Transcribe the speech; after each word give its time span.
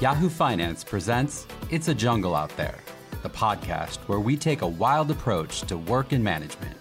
Yahoo 0.00 0.28
Finance 0.28 0.84
presents 0.84 1.44
It's 1.70 1.88
a 1.88 1.94
Jungle 1.94 2.36
Out 2.36 2.56
There, 2.56 2.78
the 3.24 3.28
podcast 3.28 3.96
where 4.06 4.20
we 4.20 4.36
take 4.36 4.62
a 4.62 4.66
wild 4.68 5.10
approach 5.10 5.62
to 5.62 5.76
work 5.76 6.12
and 6.12 6.22
management. 6.22 6.76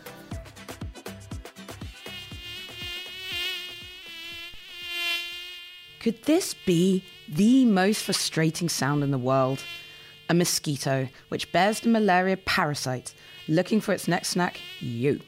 Could 5.99 6.21
this 6.25 6.53
be 6.53 7.03
the 7.27 7.65
most 7.65 8.03
frustrating 8.03 8.69
sound 8.69 9.03
in 9.03 9.09
the 9.09 9.17
world? 9.17 9.63
A 10.29 10.35
mosquito 10.35 11.09
which 11.29 11.51
bears 11.51 11.79
the 11.79 11.89
malaria 11.89 12.37
parasite, 12.37 13.15
looking 13.47 13.81
for 13.81 13.93
its 13.93 14.07
next 14.07 14.27
snack, 14.27 14.59
you. 14.79 15.21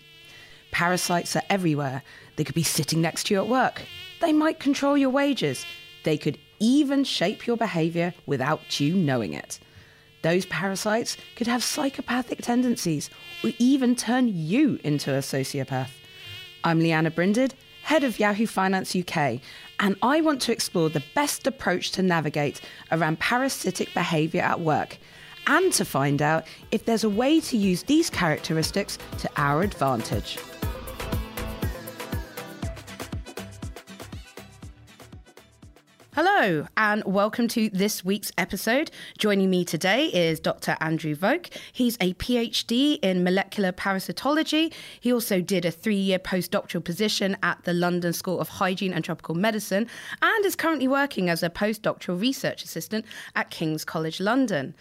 Parasites 0.69 1.35
are 1.35 1.41
everywhere. 1.49 2.03
They 2.35 2.43
could 2.43 2.53
be 2.53 2.61
sitting 2.61 3.01
next 3.01 3.25
to 3.25 3.33
you 3.33 3.39
at 3.39 3.47
work. 3.47 3.81
They 4.21 4.31
might 4.31 4.59
control 4.59 4.95
your 4.95 5.09
wages. 5.09 5.65
They 6.03 6.19
could 6.19 6.37
even 6.59 7.03
shape 7.03 7.47
your 7.47 7.57
behavior 7.57 8.13
without 8.25 8.79
you 8.79 8.95
knowing 8.95 9.33
it. 9.33 9.59
Those 10.21 10.45
parasites 10.47 11.17
could 11.35 11.47
have 11.47 11.63
psychopathic 11.63 12.41
tendencies 12.41 13.09
or 13.43 13.51
even 13.57 13.95
turn 13.95 14.27
you 14.27 14.79
into 14.83 15.13
a 15.13 15.19
sociopath. 15.19 15.91
I'm 16.63 16.81
Lianna 16.81 17.13
Brinded, 17.13 17.53
head 17.83 18.03
of 18.03 18.19
Yahoo 18.19 18.45
Finance 18.45 18.95
UK, 18.95 19.39
and 19.79 19.95
I 20.01 20.19
want 20.19 20.41
to 20.41 20.51
explore 20.51 20.89
the 20.89 21.03
best 21.15 21.47
approach 21.47 21.91
to 21.91 22.03
navigate 22.03 22.59
around 22.91 23.19
parasitic 23.19 23.93
behaviour 23.93 24.41
at 24.41 24.59
work 24.59 24.97
and 25.47 25.71
to 25.73 25.85
find 25.85 26.21
out 26.21 26.45
if 26.71 26.83
there's 26.83 27.05
a 27.05 27.09
way 27.09 27.39
to 27.39 27.57
use 27.57 27.83
these 27.83 28.09
characteristics 28.09 28.97
to 29.19 29.29
our 29.37 29.61
advantage. 29.61 30.37
Hello, 36.41 36.67
and 36.77 37.03
welcome 37.03 37.49
to 37.49 37.69
this 37.71 38.05
week's 38.05 38.31
episode. 38.37 38.91
Joining 39.17 39.49
me 39.49 39.65
today 39.65 40.05
is 40.05 40.39
Dr. 40.39 40.77
Andrew 40.79 41.13
Voke. 41.13 41.53
He's 41.73 41.97
a 41.99 42.13
PhD 42.13 42.97
in 43.01 43.25
molecular 43.25 43.73
parasitology. 43.73 44.73
He 45.01 45.11
also 45.11 45.41
did 45.41 45.65
a 45.65 45.71
three 45.71 45.97
year 45.97 46.17
postdoctoral 46.17 46.81
position 46.81 47.35
at 47.43 47.61
the 47.65 47.73
London 47.73 48.13
School 48.13 48.39
of 48.39 48.47
Hygiene 48.47 48.93
and 48.93 49.03
Tropical 49.03 49.35
Medicine 49.35 49.85
and 50.21 50.45
is 50.45 50.55
currently 50.55 50.87
working 50.87 51.29
as 51.29 51.43
a 51.43 51.49
postdoctoral 51.49 52.21
research 52.21 52.63
assistant 52.63 53.03
at 53.35 53.49
King's 53.49 53.83
College 53.83 54.21
London. 54.21 54.75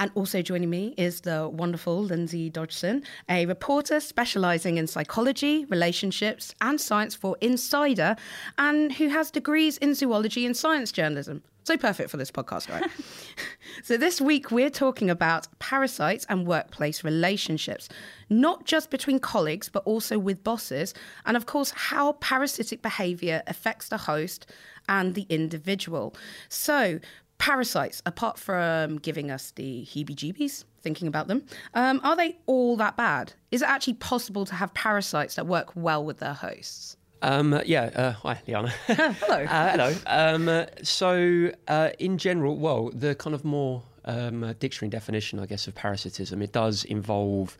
And 0.00 0.10
also 0.14 0.40
joining 0.40 0.70
me 0.70 0.94
is 0.96 1.20
the 1.20 1.46
wonderful 1.46 2.02
Lindsay 2.02 2.48
Dodgson, 2.48 3.02
a 3.28 3.44
reporter 3.44 4.00
specialising 4.00 4.78
in 4.78 4.86
psychology, 4.86 5.66
relationships, 5.66 6.54
and 6.62 6.80
science 6.80 7.14
for 7.14 7.36
Insider, 7.42 8.16
and 8.56 8.92
who 8.92 9.08
has 9.08 9.30
degrees 9.30 9.76
in 9.76 9.94
zoology 9.94 10.46
and 10.46 10.56
science 10.56 10.90
journalism. 10.90 11.42
So 11.64 11.76
perfect 11.76 12.08
for 12.08 12.16
this 12.16 12.30
podcast, 12.30 12.70
right? 12.70 12.90
so, 13.82 13.98
this 13.98 14.22
week 14.22 14.50
we're 14.50 14.70
talking 14.70 15.10
about 15.10 15.46
parasites 15.58 16.24
and 16.30 16.46
workplace 16.46 17.04
relationships, 17.04 17.90
not 18.30 18.64
just 18.64 18.88
between 18.90 19.18
colleagues, 19.18 19.68
but 19.68 19.82
also 19.84 20.18
with 20.18 20.42
bosses, 20.42 20.94
and 21.26 21.36
of 21.36 21.44
course, 21.44 21.72
how 21.76 22.12
parasitic 22.14 22.80
behaviour 22.80 23.42
affects 23.46 23.90
the 23.90 23.98
host 23.98 24.46
and 24.88 25.14
the 25.14 25.26
individual. 25.28 26.14
So, 26.48 27.00
parasites, 27.40 28.02
apart 28.06 28.38
from 28.38 28.98
giving 28.98 29.30
us 29.30 29.52
the 29.56 29.84
heebie 29.90 30.14
jeebies, 30.14 30.64
thinking 30.82 31.08
about 31.08 31.26
them, 31.26 31.42
um, 31.74 32.00
are 32.04 32.14
they 32.14 32.36
all 32.46 32.76
that 32.76 32.96
bad? 32.96 33.32
Is 33.50 33.62
it 33.62 33.68
actually 33.68 33.94
possible 33.94 34.44
to 34.44 34.54
have 34.54 34.72
parasites 34.74 35.34
that 35.34 35.46
work 35.46 35.72
well 35.74 36.04
with 36.04 36.18
their 36.18 36.34
hosts? 36.34 36.96
Um, 37.22 37.60
yeah, 37.64 37.90
uh, 37.94 38.12
hi, 38.12 38.40
Lianna. 38.46 38.68
hello. 38.86 39.44
Uh, 39.44 39.70
hello. 39.70 39.94
Um, 40.06 40.48
uh, 40.48 40.66
so, 40.82 41.50
uh, 41.66 41.90
in 41.98 42.18
general, 42.18 42.56
well, 42.56 42.90
the 42.94 43.14
kind 43.14 43.34
of 43.34 43.44
more 43.44 43.82
um, 44.04 44.44
uh, 44.44 44.52
dictionary 44.58 44.90
definition, 44.90 45.38
I 45.38 45.46
guess, 45.46 45.66
of 45.66 45.74
parasitism, 45.74 46.42
it 46.42 46.52
does 46.52 46.84
involve, 46.84 47.56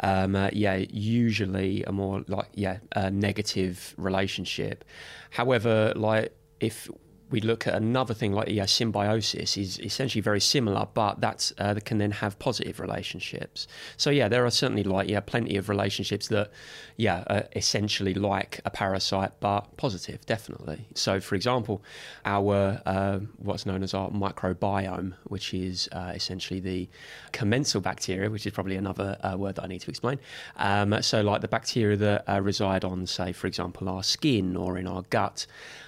um, 0.00 0.34
uh, 0.34 0.50
yeah, 0.52 0.84
usually 0.90 1.84
a 1.84 1.92
more 1.92 2.24
like, 2.26 2.48
yeah, 2.54 2.78
a 2.92 3.10
negative 3.10 3.94
relationship. 3.96 4.84
However, 5.30 5.92
like, 5.94 6.36
if 6.60 6.88
we 7.30 7.40
look 7.40 7.66
at 7.66 7.74
another 7.74 8.14
thing 8.14 8.32
like 8.32 8.48
yeah, 8.48 8.66
symbiosis 8.66 9.56
is 9.56 9.78
essentially 9.80 10.20
very 10.20 10.40
similar, 10.40 10.88
but 10.94 11.20
that's 11.20 11.52
uh, 11.58 11.74
that 11.74 11.84
can 11.84 11.98
then 11.98 12.10
have 12.10 12.38
positive 12.38 12.80
relationships. 12.80 13.66
So 13.96 14.10
yeah, 14.10 14.28
there 14.28 14.44
are 14.44 14.50
certainly 14.50 14.82
like 14.82 15.08
yeah, 15.08 15.20
plenty 15.20 15.56
of 15.56 15.68
relationships 15.68 16.28
that 16.28 16.50
yeah, 16.96 17.24
are 17.28 17.44
essentially 17.56 18.14
like 18.14 18.60
a 18.64 18.70
parasite, 18.70 19.32
but 19.40 19.76
positive, 19.76 20.24
definitely. 20.26 20.86
So 20.94 21.20
for 21.20 21.34
example, 21.34 21.82
our 22.24 22.80
uh, 22.84 23.20
what's 23.38 23.64
known 23.66 23.82
as 23.82 23.94
our 23.94 24.10
microbiome, 24.10 25.14
which 25.24 25.54
is 25.54 25.88
uh, 25.92 26.12
essentially 26.14 26.60
the 26.60 26.88
commensal 27.32 27.80
bacteria, 27.80 28.28
which 28.28 28.46
is 28.46 28.52
probably 28.52 28.76
another 28.76 29.16
uh, 29.22 29.36
word 29.36 29.54
that 29.56 29.64
I 29.64 29.66
need 29.68 29.80
to 29.82 29.90
explain. 29.90 30.18
Um, 30.56 31.00
so 31.02 31.22
like 31.22 31.40
the 31.40 31.48
bacteria 31.48 31.96
that 31.96 32.24
uh, 32.28 32.40
reside 32.40 32.84
on, 32.84 33.06
say, 33.06 33.32
for 33.32 33.46
example, 33.46 33.88
our 33.88 34.02
skin 34.02 34.56
or 34.56 34.78
in 34.78 34.86
our 34.86 35.02
gut. 35.10 35.46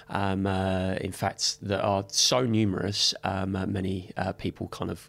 Um, 0.08 0.46
uh, 0.46 0.94
in 1.00 1.12
fact, 1.12 1.58
that 1.62 1.80
are 1.80 2.04
so 2.08 2.44
numerous, 2.44 3.14
um, 3.24 3.56
uh, 3.56 3.66
many 3.66 4.10
uh, 4.16 4.32
people 4.32 4.68
kind 4.68 4.90
of 4.90 5.08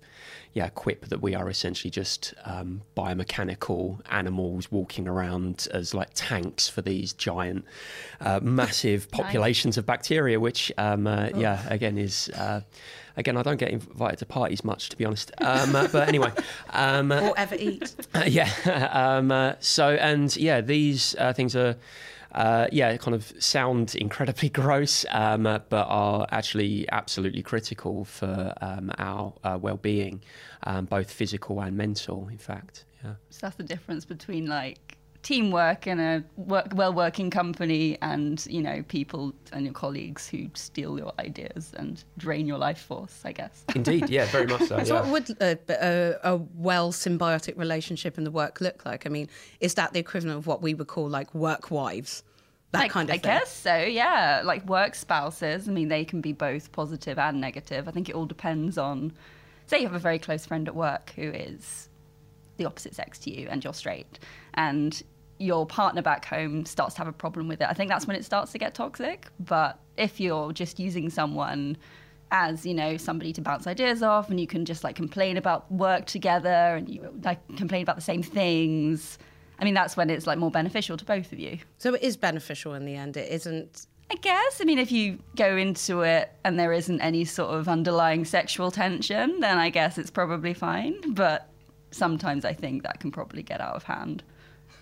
yeah, 0.53 0.69
quip 0.69 1.07
that 1.07 1.21
we 1.21 1.33
are 1.33 1.49
essentially 1.49 1.89
just 1.89 2.33
um, 2.45 2.83
biomechanical 2.95 3.99
animals 4.11 4.71
walking 4.71 5.07
around 5.07 5.67
as 5.71 5.95
like 5.95 6.09
tanks 6.13 6.69
for 6.69 6.83
these 6.83 7.11
giant, 7.13 7.65
uh, 8.21 8.39
massive 8.41 9.09
populations 9.11 9.79
of 9.79 9.85
bacteria, 9.85 10.39
which, 10.39 10.71
um, 10.77 11.07
uh, 11.07 11.29
yeah, 11.35 11.65
again 11.69 11.97
is. 11.97 12.29
Uh, 12.29 12.61
again, 13.15 13.37
I 13.37 13.43
don't 13.43 13.57
get 13.57 13.69
invited 13.69 14.19
to 14.19 14.25
parties 14.25 14.63
much, 14.63 14.89
to 14.89 14.97
be 14.97 15.05
honest. 15.05 15.31
Um, 15.39 15.71
but 15.71 16.07
anyway, 16.07 16.31
um, 16.69 17.11
or 17.11 17.33
ever 17.37 17.55
eat. 17.55 17.95
uh, 18.13 18.23
yeah. 18.27 18.49
um, 18.91 19.31
uh, 19.31 19.53
so, 19.59 19.89
and 19.89 20.35
yeah, 20.35 20.61
these 20.61 21.15
uh, 21.17 21.33
things 21.33 21.55
are. 21.55 21.75
Uh, 22.33 22.67
yeah, 22.71 22.95
kind 22.97 23.13
of 23.13 23.31
sound 23.39 23.95
incredibly 23.99 24.49
gross, 24.49 25.05
um, 25.11 25.45
uh, 25.45 25.59
but 25.69 25.85
are 25.87 26.27
actually 26.31 26.87
absolutely 26.91 27.41
critical 27.41 28.05
for 28.05 28.53
um, 28.61 28.91
our 28.97 29.33
uh, 29.43 29.57
well-being, 29.61 30.21
um, 30.63 30.85
both 30.85 31.11
physical 31.11 31.61
and 31.61 31.77
mental. 31.77 32.27
In 32.29 32.37
fact, 32.37 32.85
yeah. 33.03 33.13
So 33.29 33.39
that's 33.41 33.55
the 33.57 33.63
difference 33.63 34.05
between 34.05 34.47
like 34.47 34.97
teamwork 35.23 35.87
in 35.87 35.99
a 35.99 36.23
work, 36.35 36.67
well-working 36.75 37.29
company 37.29 37.97
and 38.01 38.45
you 38.49 38.61
know 38.61 38.83
people 38.89 39.33
and 39.53 39.63
your 39.63 39.73
colleagues 39.73 40.27
who 40.27 40.49
steal 40.53 40.99
your 40.99 41.13
ideas 41.19 41.73
and 41.77 42.03
drain 42.17 42.45
your 42.45 42.57
life 42.57 42.79
force. 42.79 43.21
I 43.25 43.31
guess. 43.31 43.63
Indeed, 43.73 44.09
yeah, 44.09 44.25
very 44.25 44.45
much 44.45 44.63
so. 44.63 44.77
So, 44.83 44.95
yeah. 44.95 45.01
what 45.01 45.09
would 45.11 45.41
a, 45.41 45.57
a, 45.69 46.33
a 46.33 46.37
well 46.55 46.91
symbiotic 46.91 47.57
relationship 47.57 48.17
in 48.17 48.25
the 48.25 48.31
work 48.31 48.59
look 48.59 48.85
like? 48.85 49.05
I 49.05 49.09
mean, 49.09 49.29
is 49.61 49.75
that 49.75 49.93
the 49.93 49.99
equivalent 49.99 50.37
of 50.37 50.45
what 50.45 50.61
we 50.61 50.73
would 50.73 50.87
call 50.87 51.07
like 51.07 51.33
work 51.33 51.71
wives? 51.71 52.23
That 52.71 52.81
I, 52.81 52.87
kind 52.87 53.09
of 53.09 53.13
thing. 53.13 53.19
I 53.19 53.33
thing. 53.33 53.39
guess 53.39 53.55
so, 53.55 53.77
yeah. 53.77 54.41
Like 54.43 54.67
work 54.67 54.95
spouses, 54.95 55.69
I 55.69 55.71
mean, 55.71 55.87
they 55.87 56.03
can 56.03 56.21
be 56.21 56.33
both 56.33 56.71
positive 56.71 57.17
and 57.17 57.39
negative. 57.39 57.87
I 57.87 57.91
think 57.91 58.09
it 58.09 58.15
all 58.15 58.25
depends 58.25 58.77
on, 58.77 59.13
say, 59.67 59.77
you 59.79 59.85
have 59.85 59.95
a 59.95 59.99
very 59.99 60.19
close 60.19 60.45
friend 60.45 60.67
at 60.67 60.75
work 60.75 61.13
who 61.15 61.29
is 61.29 61.89
the 62.57 62.65
opposite 62.65 62.95
sex 62.95 63.19
to 63.19 63.31
you 63.31 63.47
and 63.49 63.63
you're 63.63 63.73
straight, 63.73 64.19
and 64.55 65.03
your 65.39 65.65
partner 65.65 66.01
back 66.01 66.25
home 66.25 66.65
starts 66.65 66.95
to 66.95 66.99
have 66.99 67.07
a 67.07 67.13
problem 67.13 67.47
with 67.47 67.61
it. 67.61 67.67
I 67.69 67.73
think 67.73 67.89
that's 67.89 68.07
when 68.07 68.15
it 68.15 68.23
starts 68.23 68.51
to 68.53 68.57
get 68.57 68.73
toxic. 68.73 69.27
But 69.39 69.79
if 69.97 70.19
you're 70.19 70.53
just 70.53 70.79
using 70.79 71.09
someone 71.09 71.77
as 72.31 72.65
you 72.65 72.73
know 72.73 72.97
somebody 72.97 73.31
to 73.31 73.41
bounce 73.41 73.67
ideas 73.67 74.01
off 74.01 74.29
and 74.31 74.39
you 74.39 74.47
can 74.47 74.65
just 74.65 74.83
like 74.83 74.95
complain 74.95 75.37
about 75.37 75.71
work 75.71 76.07
together 76.07 76.49
and 76.49 76.89
you 76.89 77.07
like 77.23 77.39
complain 77.57 77.83
about 77.83 77.95
the 77.95 78.01
same 78.01 78.23
things 78.23 79.19
i 79.59 79.63
mean 79.63 79.75
that's 79.75 79.95
when 79.95 80.09
it's 80.09 80.25
like 80.25 80.39
more 80.39 80.49
beneficial 80.49 80.97
to 80.97 81.05
both 81.05 81.31
of 81.31 81.37
you 81.37 81.59
So 81.77 81.93
it 81.93 82.01
is 82.01 82.17
beneficial 82.17 82.73
in 82.73 82.85
the 82.85 82.95
end. 82.95 83.17
It 83.17 83.29
isn't. 83.31 83.87
I 84.09 84.15
guess. 84.15 84.61
I 84.61 84.63
mean, 84.63 84.79
if 84.79 84.91
you 84.91 85.19
go 85.35 85.57
into 85.57 86.01
it 86.01 86.31
and 86.45 86.57
there 86.57 86.71
isn't 86.71 87.01
any 87.01 87.25
sort 87.25 87.53
of 87.53 87.67
underlying 87.67 88.25
sexual 88.25 88.71
tension, 88.71 89.39
then 89.41 89.57
I 89.57 89.69
guess 89.69 89.97
it's 89.97 90.09
probably 90.09 90.53
fine. 90.53 90.95
But 91.13 91.49
sometimes 91.91 92.45
I 92.45 92.53
think 92.53 92.83
that 92.83 92.99
can 92.99 93.11
probably 93.11 93.43
get 93.43 93.59
out 93.59 93.75
of 93.75 93.83
hand. 93.83 94.23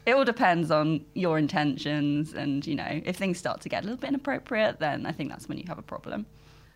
It 0.06 0.14
all 0.14 0.26
depends 0.26 0.72
on 0.72 1.06
your 1.14 1.38
intentions, 1.38 2.34
and 2.34 2.66
you 2.66 2.76
know, 2.76 3.02
if 3.06 3.16
things 3.16 3.38
start 3.38 3.62
to 3.62 3.70
get 3.70 3.84
a 3.84 3.86
little 3.86 4.00
bit 4.00 4.10
inappropriate, 4.10 4.80
then 4.80 5.06
I 5.06 5.12
think 5.12 5.30
that's 5.30 5.48
when 5.48 5.58
you 5.58 5.66
have 5.68 5.78
a 5.78 5.84
problem. 5.84 6.26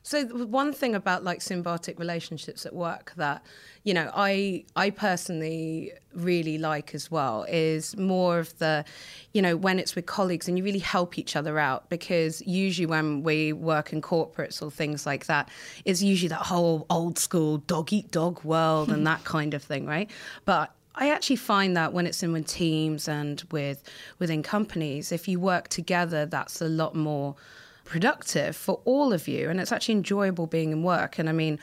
So 0.05 0.23
one 0.27 0.71
thing 0.71 0.93
about 0.93 1.23
like 1.23 1.39
symbiotic 1.39 1.97
relationships 1.97 2.63
at 2.67 2.75
work 2.75 3.13
that 3.17 3.43
you 3.83 3.91
know 3.91 4.11
I 4.13 4.65
I 4.75 4.91
personally 4.91 5.93
really 6.13 6.59
like 6.59 6.93
as 6.93 7.09
well 7.09 7.43
is 7.49 7.97
more 7.97 8.37
of 8.37 8.55
the 8.59 8.85
you 9.33 9.41
know 9.41 9.57
when 9.57 9.79
it's 9.79 9.95
with 9.95 10.05
colleagues 10.05 10.47
and 10.47 10.59
you 10.59 10.63
really 10.63 10.77
help 10.77 11.17
each 11.17 11.35
other 11.35 11.57
out 11.57 11.89
because 11.89 12.43
usually 12.45 12.85
when 12.85 13.23
we 13.23 13.51
work 13.51 13.93
in 13.93 13.99
corporates 13.99 14.61
or 14.61 14.69
things 14.69 15.07
like 15.07 15.25
that 15.25 15.49
it's 15.85 16.03
usually 16.03 16.29
that 16.29 16.45
whole 16.45 16.85
old 16.91 17.17
school 17.17 17.57
dog 17.57 17.91
eat 17.91 18.11
dog 18.11 18.43
world 18.43 18.91
and 18.91 19.07
that 19.11 19.23
kind 19.23 19.55
of 19.55 19.63
thing 19.63 19.87
right 19.87 20.11
but 20.45 20.71
I 20.95 21.09
actually 21.09 21.35
find 21.35 21.75
that 21.77 21.93
when 21.93 22.07
it's 22.07 22.23
in 22.23 22.31
with 22.31 22.47
teams 22.47 23.07
and 23.07 23.43
with 23.51 23.83
within 24.19 24.43
companies, 24.43 25.11
if 25.11 25.27
you 25.27 25.39
work 25.39 25.67
together, 25.67 26.25
that's 26.25 26.61
a 26.61 26.69
lot 26.69 26.95
more 26.95 27.35
productive 27.83 28.55
for 28.55 28.81
all 28.85 29.13
of 29.13 29.27
you. 29.27 29.49
And 29.49 29.59
it's 29.59 29.71
actually 29.71 29.95
enjoyable 29.95 30.47
being 30.47 30.71
in 30.71 30.83
work. 30.83 31.19
And 31.19 31.29
I 31.29 31.31
mean, 31.31 31.59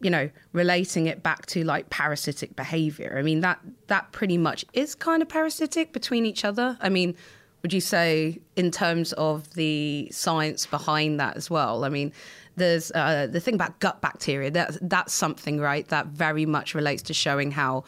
you 0.00 0.10
know, 0.10 0.30
relating 0.52 1.06
it 1.06 1.22
back 1.22 1.46
to 1.46 1.64
like 1.64 1.90
parasitic 1.90 2.54
behavior. 2.56 3.16
I 3.18 3.22
mean, 3.22 3.40
that 3.40 3.60
that 3.86 4.12
pretty 4.12 4.38
much 4.38 4.64
is 4.72 4.94
kind 4.94 5.22
of 5.22 5.28
parasitic 5.28 5.92
between 5.92 6.26
each 6.26 6.44
other. 6.44 6.76
I 6.80 6.88
mean, 6.88 7.16
would 7.62 7.72
you 7.72 7.80
say 7.80 8.38
in 8.54 8.70
terms 8.70 9.12
of 9.14 9.54
the 9.54 10.08
science 10.12 10.66
behind 10.66 11.18
that 11.18 11.36
as 11.36 11.50
well? 11.50 11.84
I 11.84 11.88
mean, 11.88 12.12
there's 12.56 12.92
uh, 12.92 13.26
the 13.30 13.40
thing 13.40 13.54
about 13.54 13.80
gut 13.80 14.00
bacteria. 14.00 14.50
That 14.50 14.78
that's 14.82 15.12
something 15.12 15.58
right 15.58 15.86
that 15.88 16.06
very 16.06 16.46
much 16.46 16.74
relates 16.74 17.02
to 17.04 17.14
showing 17.14 17.50
how 17.50 17.84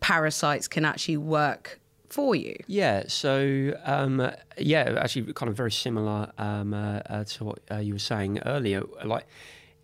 parasites 0.00 0.68
can 0.68 0.84
actually 0.84 1.18
work 1.18 1.80
for 2.10 2.34
you? 2.34 2.56
Yeah, 2.66 3.04
so 3.06 3.72
um, 3.84 4.30
yeah, 4.58 4.98
actually, 4.98 5.32
kind 5.32 5.48
of 5.48 5.56
very 5.56 5.72
similar 5.72 6.30
um, 6.38 6.74
uh, 6.74 7.00
uh, 7.08 7.24
to 7.24 7.44
what 7.44 7.60
uh, 7.70 7.76
you 7.76 7.94
were 7.94 8.00
saying 8.00 8.40
earlier. 8.44 8.82
Like, 9.04 9.26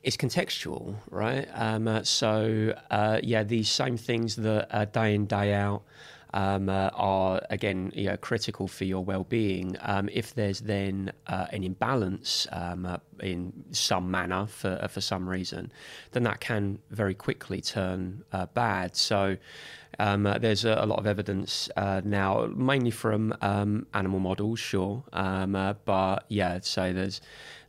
it's 0.02 0.16
contextual, 0.16 0.96
right? 1.10 1.48
Um, 1.54 1.88
uh, 1.88 2.02
so 2.02 2.74
uh, 2.90 3.20
yeah, 3.22 3.42
these 3.44 3.68
same 3.68 3.96
things 3.96 4.36
that 4.36 4.68
uh, 4.70 4.84
day 4.84 5.14
in 5.14 5.26
day 5.26 5.54
out. 5.54 5.82
Um, 6.34 6.68
are 6.68 7.40
again 7.48 7.92
you 7.94 8.08
know, 8.10 8.16
critical 8.18 8.68
for 8.68 8.84
your 8.84 9.02
well-being. 9.02 9.74
Um, 9.80 10.10
if 10.12 10.34
there's 10.34 10.60
then 10.60 11.12
an 11.26 11.64
imbalance 11.64 12.46
um, 12.52 12.98
in 13.20 13.52
some 13.70 14.10
manner 14.10 14.46
for 14.46 14.86
for 14.90 15.00
some 15.00 15.26
reason, 15.26 15.72
then 16.10 16.24
that 16.24 16.40
can 16.40 16.78
very 16.90 17.14
quickly 17.14 17.62
turn 17.62 18.22
bad. 18.52 18.96
So 18.96 19.38
um, 19.98 20.26
uh, 20.26 20.38
there's 20.38 20.64
a, 20.64 20.78
a, 20.80 20.86
lot 20.86 20.98
of 20.98 21.06
evidence 21.06 21.68
uh, 21.76 22.00
now, 22.04 22.48
mainly 22.54 22.90
from 22.90 23.34
um, 23.40 23.86
animal 23.94 24.20
models, 24.20 24.58
sure, 24.58 25.04
um, 25.12 25.54
uh, 25.54 25.74
but 25.84 26.24
yeah, 26.28 26.58
so 26.62 26.92
there's 26.92 27.20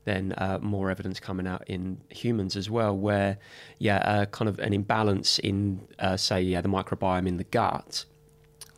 then 0.06 0.34
uh, 0.38 0.58
more 0.62 0.90
evidence 0.90 1.20
coming 1.20 1.46
out 1.46 1.64
in 1.68 2.00
humans 2.10 2.56
as 2.56 2.70
well, 2.70 2.98
where 2.98 3.38
yeah, 3.78 3.98
uh, 3.98 4.26
kind 4.26 4.48
of 4.48 4.58
an 4.60 4.74
imbalance 4.74 5.38
in 5.40 5.82
uh, 6.00 6.16
say 6.16 6.42
yeah 6.42 6.62
the 6.62 6.70
microbiome 6.70 7.28
in 7.28 7.38
the 7.38 7.44
gut 7.46 8.06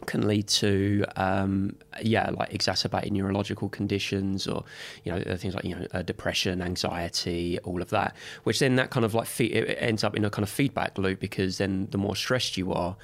can 0.06 0.28
lead 0.28 0.48
to 0.48 1.06
um, 1.18 1.76
yeah 2.02 2.30
like 2.32 2.54
exacerbated 2.54 3.12
neurological 3.12 3.70
conditions 3.70 4.48
or 4.48 4.64
you 5.04 5.12
know 5.12 5.36
things 5.36 5.54
like 5.54 5.66
you 5.66 5.76
know 5.76 5.86
uh, 5.94 6.02
depression 6.02 6.62
anxiety 6.62 7.60
all 7.60 7.82
of 7.82 7.90
that 7.90 8.16
which 8.44 8.60
then 8.60 8.76
that 8.76 8.90
kind 8.90 9.06
of 9.06 9.14
like 9.14 9.28
fe- 9.28 9.46
it 9.46 9.78
ends 9.80 10.04
up 10.04 10.16
in 10.16 10.24
a 10.26 10.30
kind 10.30 10.44
of 10.44 10.50
feedback 10.50 10.98
loop 10.98 11.20
because 11.20 11.58
then 11.58 11.88
the 11.92 11.98
more 11.98 12.16
stressed 12.16 12.58
you 12.58 12.72
are 12.72 12.96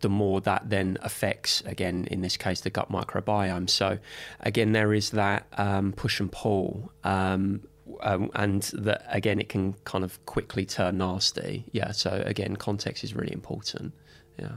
the 0.00 0.08
more 0.08 0.40
that 0.42 0.70
then 0.70 0.98
affects, 1.02 1.62
again, 1.66 2.06
in 2.10 2.20
this 2.20 2.36
case, 2.36 2.60
the 2.60 2.70
gut 2.70 2.90
microbiome. 2.90 3.68
So, 3.68 3.98
again, 4.40 4.72
there 4.72 4.92
is 4.92 5.10
that 5.10 5.46
um, 5.56 5.92
push 5.92 6.20
and 6.20 6.30
pull. 6.30 6.92
Um, 7.04 7.62
um, 8.02 8.30
and 8.34 8.62
that 8.74 9.04
again, 9.08 9.40
it 9.40 9.48
can 9.48 9.74
kind 9.84 10.04
of 10.04 10.24
quickly 10.26 10.64
turn 10.64 10.98
nasty. 10.98 11.64
Yeah. 11.72 11.92
So 11.92 12.22
again, 12.24 12.56
context 12.56 13.04
is 13.04 13.14
really 13.14 13.32
important. 13.32 13.92
Yeah. 14.38 14.52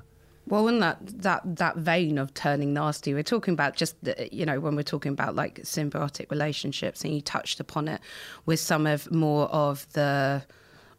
Well, 0.46 0.68
in 0.68 0.80
that 0.80 1.00
that 1.22 1.42
that 1.58 1.78
vein 1.78 2.18
of 2.18 2.34
turning 2.34 2.74
nasty, 2.74 3.14
we're 3.14 3.24
talking 3.24 3.54
about 3.54 3.76
just 3.76 3.96
you 4.32 4.46
know 4.46 4.60
when 4.60 4.76
we're 4.76 4.84
talking 4.84 5.12
about 5.12 5.36
like 5.36 5.62
symbiotic 5.62 6.30
relationships, 6.30 7.04
and 7.04 7.14
you 7.14 7.22
touched 7.22 7.60
upon 7.60 7.88
it 7.88 8.02
with 8.46 8.60
some 8.60 8.86
of 8.86 9.10
more 9.12 9.48
of 9.48 9.88
the 9.94 10.44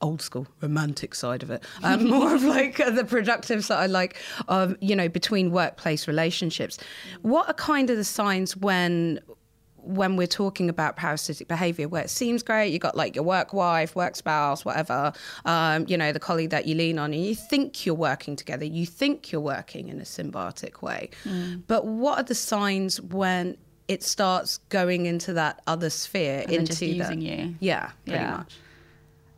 old 0.01 0.23
school 0.23 0.47
romantic 0.61 1.15
side 1.15 1.43
of 1.43 1.51
it, 1.51 1.63
um, 1.83 2.09
more 2.09 2.35
of 2.35 2.43
like 2.43 2.81
uh, 2.81 2.91
the 2.91 3.05
productive 3.05 3.65
side, 3.65 3.91
like 3.91 4.17
um, 4.49 4.77
you 4.81 4.97
know 4.97 5.09
between 5.09 5.51
workplace 5.51 6.07
relationships. 6.09 6.79
What 7.23 7.49
are 7.49 7.55
kind 7.55 7.91
of 7.91 7.97
the 7.97 8.05
signs 8.05 8.57
when 8.57 9.21
when 9.85 10.17
we're 10.17 10.27
talking 10.27 10.69
about 10.69 10.97
parasitic 10.97 11.47
behavior 11.47 11.89
where 11.89 12.03
it 12.03 12.11
seems 12.11 12.43
great 12.43 12.73
you 12.73 12.79
got 12.79 12.97
like 12.97 13.15
your 13.15 13.25
work 13.25 13.53
wife 13.53 13.95
work 13.95 14.17
spouse 14.17 14.65
whatever 14.65 15.13
um, 15.45 15.85
you 15.89 15.97
know 15.97 16.13
the 16.13 16.21
colleague 16.21 16.51
that 16.51 16.67
you 16.67 16.75
lean 16.75 16.99
on 16.99 17.13
and 17.13 17.25
you 17.25 17.35
think 17.35 17.85
you're 17.85 17.95
working 17.95 18.35
together 18.35 18.65
you 18.65 18.87
think 18.87 19.31
you're 19.31 19.41
working 19.41 19.89
in 19.89 20.01
a 20.01 20.05
symbiotic 20.05 20.83
way 20.83 21.11
mm. 21.25 21.63
but 21.67 21.87
what 21.87 22.19
are 22.19 22.25
the 22.25 22.35
signs 22.35 23.01
when 23.01 23.57
it 23.87 24.03
starts 24.03 24.59
going 24.71 25.05
into 25.05 25.35
that 25.35 25.61
other 25.67 25.91
sphere 25.91 26.41
and 26.45 26.53
into 26.53 26.67
just 26.69 26.83
using 26.83 27.21
the, 27.21 27.27
you 27.27 27.55
yeah 27.61 27.91
pretty 28.07 28.21
yeah. 28.21 28.39
much 28.39 28.57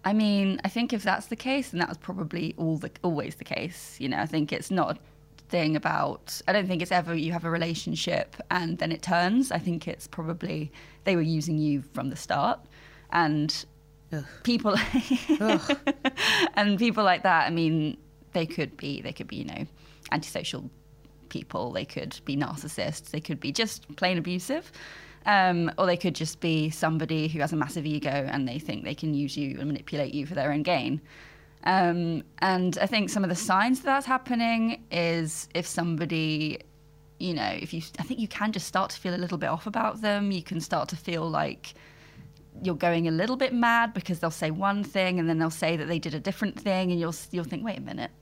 I 0.06 0.12
mean, 0.12 0.60
I 0.64 0.68
think 0.68 0.92
if 0.92 1.02
that's 1.02 1.26
the 1.26 1.36
case, 1.36 1.70
then 1.70 1.80
that 1.80 1.88
was 1.88 1.98
probably 1.98 2.54
all 2.56 2.78
the 2.78 2.92
always 3.02 3.34
the 3.34 3.44
case. 3.44 3.96
You 3.98 4.08
know, 4.08 4.18
I 4.18 4.26
think 4.26 4.52
it's 4.52 4.70
not 4.70 4.96
a 4.96 4.98
thing 5.48 5.74
about. 5.74 6.40
I 6.46 6.52
don't 6.52 6.68
think 6.68 6.80
it's 6.80 6.92
ever 6.92 7.12
you 7.12 7.32
have 7.32 7.44
a 7.44 7.50
relationship 7.50 8.36
and 8.48 8.78
then 8.78 8.92
it 8.92 9.02
turns. 9.02 9.50
I 9.50 9.58
think 9.58 9.88
it's 9.88 10.06
probably 10.06 10.70
they 11.02 11.16
were 11.16 11.22
using 11.22 11.58
you 11.58 11.82
from 11.92 12.10
the 12.10 12.14
start, 12.14 12.60
and 13.10 13.52
Ugh. 14.12 14.24
people 14.44 14.76
and 16.54 16.78
people 16.78 17.02
like 17.02 17.24
that. 17.24 17.48
I 17.48 17.50
mean, 17.50 17.96
they 18.32 18.46
could 18.46 18.76
be 18.76 19.02
they 19.02 19.12
could 19.12 19.26
be 19.26 19.36
you 19.36 19.46
know 19.46 19.66
antisocial 20.12 20.70
people. 21.30 21.72
They 21.72 21.84
could 21.84 22.20
be 22.24 22.36
narcissists. 22.36 23.10
They 23.10 23.20
could 23.20 23.40
be 23.40 23.50
just 23.50 23.96
plain 23.96 24.18
abusive. 24.18 24.70
Um, 25.26 25.72
or 25.76 25.86
they 25.86 25.96
could 25.96 26.14
just 26.14 26.38
be 26.38 26.70
somebody 26.70 27.26
who 27.26 27.40
has 27.40 27.52
a 27.52 27.56
massive 27.56 27.84
ego 27.84 28.28
and 28.30 28.46
they 28.46 28.60
think 28.60 28.84
they 28.84 28.94
can 28.94 29.12
use 29.12 29.36
you 29.36 29.58
and 29.58 29.66
manipulate 29.66 30.14
you 30.14 30.24
for 30.24 30.34
their 30.34 30.52
own 30.52 30.62
gain. 30.62 31.00
Um, 31.64 32.22
and 32.38 32.78
I 32.80 32.86
think 32.86 33.10
some 33.10 33.24
of 33.24 33.28
the 33.28 33.34
signs 33.34 33.80
that 33.80 33.86
that's 33.86 34.06
happening 34.06 34.84
is 34.92 35.48
if 35.52 35.66
somebody, 35.66 36.60
you 37.18 37.34
know, 37.34 37.50
if 37.60 37.74
you, 37.74 37.82
I 37.98 38.04
think 38.04 38.20
you 38.20 38.28
can 38.28 38.52
just 38.52 38.68
start 38.68 38.90
to 38.90 39.00
feel 39.00 39.16
a 39.16 39.18
little 39.18 39.36
bit 39.36 39.48
off 39.48 39.66
about 39.66 40.00
them. 40.00 40.30
You 40.30 40.44
can 40.44 40.60
start 40.60 40.88
to 40.90 40.96
feel 40.96 41.28
like 41.28 41.74
you're 42.62 42.76
going 42.76 43.08
a 43.08 43.10
little 43.10 43.36
bit 43.36 43.52
mad 43.52 43.94
because 43.94 44.20
they'll 44.20 44.30
say 44.30 44.52
one 44.52 44.84
thing 44.84 45.18
and 45.18 45.28
then 45.28 45.40
they'll 45.40 45.50
say 45.50 45.76
that 45.76 45.88
they 45.88 45.98
did 45.98 46.14
a 46.14 46.20
different 46.20 46.58
thing, 46.58 46.92
and 46.92 47.00
you'll 47.00 47.16
you'll 47.32 47.44
think, 47.44 47.64
wait 47.64 47.78
a 47.78 47.82
minute, 47.82 48.12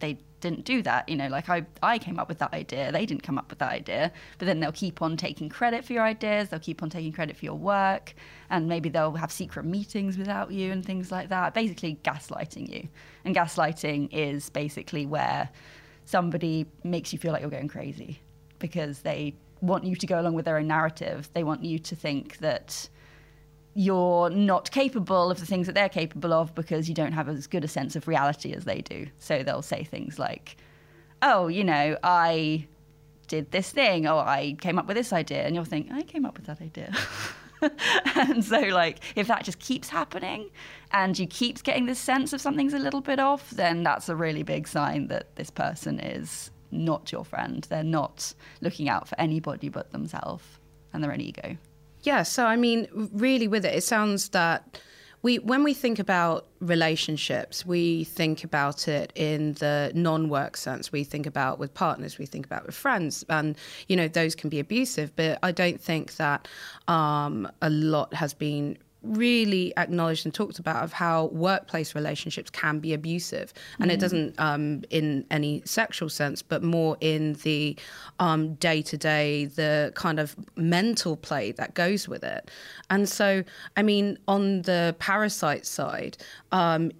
they 0.00 0.18
didn't 0.40 0.64
do 0.64 0.82
that. 0.82 1.08
You 1.08 1.16
know, 1.16 1.28
like 1.28 1.48
I, 1.48 1.66
I 1.82 1.98
came 1.98 2.18
up 2.18 2.28
with 2.28 2.38
that 2.38 2.52
idea. 2.52 2.92
They 2.92 3.06
didn't 3.06 3.22
come 3.22 3.38
up 3.38 3.50
with 3.50 3.58
that 3.58 3.70
idea. 3.70 4.12
But 4.38 4.46
then 4.46 4.60
they'll 4.60 4.72
keep 4.72 5.02
on 5.02 5.16
taking 5.16 5.48
credit 5.48 5.84
for 5.84 5.92
your 5.92 6.04
ideas. 6.04 6.48
They'll 6.48 6.60
keep 6.60 6.82
on 6.82 6.90
taking 6.90 7.12
credit 7.12 7.36
for 7.36 7.44
your 7.44 7.54
work. 7.54 8.14
And 8.50 8.68
maybe 8.68 8.88
they'll 8.88 9.12
have 9.14 9.32
secret 9.32 9.64
meetings 9.64 10.16
without 10.16 10.50
you 10.50 10.72
and 10.72 10.84
things 10.84 11.10
like 11.10 11.28
that. 11.28 11.54
Basically, 11.54 11.98
gaslighting 12.04 12.68
you. 12.72 12.88
And 13.24 13.34
gaslighting 13.34 14.08
is 14.12 14.50
basically 14.50 15.06
where 15.06 15.48
somebody 16.04 16.66
makes 16.84 17.12
you 17.12 17.18
feel 17.18 17.32
like 17.32 17.42
you're 17.42 17.50
going 17.50 17.68
crazy 17.68 18.20
because 18.58 19.00
they 19.00 19.34
want 19.60 19.84
you 19.84 19.96
to 19.96 20.06
go 20.06 20.20
along 20.20 20.34
with 20.34 20.44
their 20.44 20.58
own 20.58 20.68
narrative. 20.68 21.28
They 21.34 21.44
want 21.44 21.64
you 21.64 21.78
to 21.78 21.96
think 21.96 22.38
that 22.38 22.88
you're 23.78 24.28
not 24.30 24.72
capable 24.72 25.30
of 25.30 25.38
the 25.38 25.46
things 25.46 25.68
that 25.68 25.72
they're 25.72 25.88
capable 25.88 26.32
of 26.32 26.52
because 26.56 26.88
you 26.88 26.96
don't 26.96 27.12
have 27.12 27.28
as 27.28 27.46
good 27.46 27.62
a 27.62 27.68
sense 27.68 27.94
of 27.94 28.08
reality 28.08 28.52
as 28.52 28.64
they 28.64 28.80
do. 28.80 29.06
So 29.20 29.44
they'll 29.44 29.62
say 29.62 29.84
things 29.84 30.18
like, 30.18 30.56
oh, 31.22 31.46
you 31.46 31.62
know, 31.62 31.96
I 32.02 32.66
did 33.28 33.52
this 33.52 33.70
thing, 33.70 34.08
or 34.08 34.18
I 34.18 34.56
came 34.60 34.80
up 34.80 34.88
with 34.88 34.96
this 34.96 35.12
idea. 35.12 35.44
And 35.44 35.54
you'll 35.54 35.64
think, 35.64 35.92
I 35.92 36.02
came 36.02 36.24
up 36.24 36.36
with 36.36 36.46
that 36.46 36.60
idea. 36.60 36.92
and 38.16 38.44
so, 38.44 38.58
like, 38.62 38.98
if 39.14 39.28
that 39.28 39.44
just 39.44 39.60
keeps 39.60 39.88
happening 39.88 40.50
and 40.90 41.16
you 41.16 41.28
keep 41.28 41.62
getting 41.62 41.86
this 41.86 42.00
sense 42.00 42.32
of 42.32 42.40
something's 42.40 42.74
a 42.74 42.80
little 42.80 43.00
bit 43.00 43.20
off, 43.20 43.48
then 43.50 43.84
that's 43.84 44.08
a 44.08 44.16
really 44.16 44.42
big 44.42 44.66
sign 44.66 45.06
that 45.06 45.36
this 45.36 45.50
person 45.50 46.00
is 46.00 46.50
not 46.72 47.12
your 47.12 47.24
friend. 47.24 47.64
They're 47.70 47.84
not 47.84 48.34
looking 48.60 48.88
out 48.88 49.06
for 49.06 49.20
anybody 49.20 49.68
but 49.68 49.92
themselves 49.92 50.42
and 50.92 51.04
their 51.04 51.12
own 51.12 51.20
ego. 51.20 51.56
Yeah, 52.08 52.22
so 52.22 52.46
I 52.46 52.56
mean, 52.56 52.88
really, 53.12 53.48
with 53.48 53.66
it, 53.66 53.74
it 53.74 53.84
sounds 53.84 54.30
that 54.30 54.80
we, 55.20 55.38
when 55.40 55.62
we 55.62 55.74
think 55.74 55.98
about 55.98 56.46
relationships, 56.58 57.66
we 57.66 58.04
think 58.04 58.44
about 58.44 58.88
it 58.88 59.12
in 59.14 59.52
the 59.64 59.92
non-work 59.94 60.56
sense. 60.56 60.90
We 60.90 61.04
think 61.04 61.26
about 61.26 61.58
with 61.58 61.74
partners, 61.74 62.16
we 62.16 62.24
think 62.24 62.46
about 62.46 62.64
with 62.64 62.74
friends, 62.74 63.26
and 63.28 63.58
you 63.88 63.94
know 63.94 64.08
those 64.08 64.34
can 64.34 64.48
be 64.48 64.58
abusive. 64.58 65.14
But 65.16 65.38
I 65.42 65.52
don't 65.52 65.78
think 65.78 66.16
that 66.16 66.48
um, 66.86 67.46
a 67.60 67.68
lot 67.68 68.14
has 68.14 68.32
been 68.32 68.78
really 69.02 69.72
acknowledged 69.76 70.26
and 70.26 70.34
talked 70.34 70.58
about 70.58 70.82
of 70.82 70.92
how 70.92 71.26
workplace 71.26 71.94
relationships 71.94 72.50
can 72.50 72.80
be 72.80 72.92
abusive. 72.92 73.52
And 73.78 73.90
it 73.90 74.00
doesn't 74.00 74.38
um, 74.40 74.82
in 74.90 75.24
any 75.30 75.62
sexual 75.64 76.08
sense 76.08 76.42
but 76.42 76.62
more 76.62 76.96
in 77.00 77.34
the 77.44 77.76
um, 78.18 78.54
day-to-day 78.54 79.46
the 79.46 79.92
kind 79.94 80.18
of 80.18 80.36
mental 80.56 81.16
play 81.16 81.52
that 81.52 81.74
goes 81.74 82.08
with 82.08 82.24
it. 82.24 82.50
And 82.90 83.08
so 83.08 83.44
i 83.76 83.82
mean 83.82 84.18
on 84.26 84.62
the 84.62 84.94
parasite 84.98 85.66
side 85.66 86.16
um, 86.52 86.90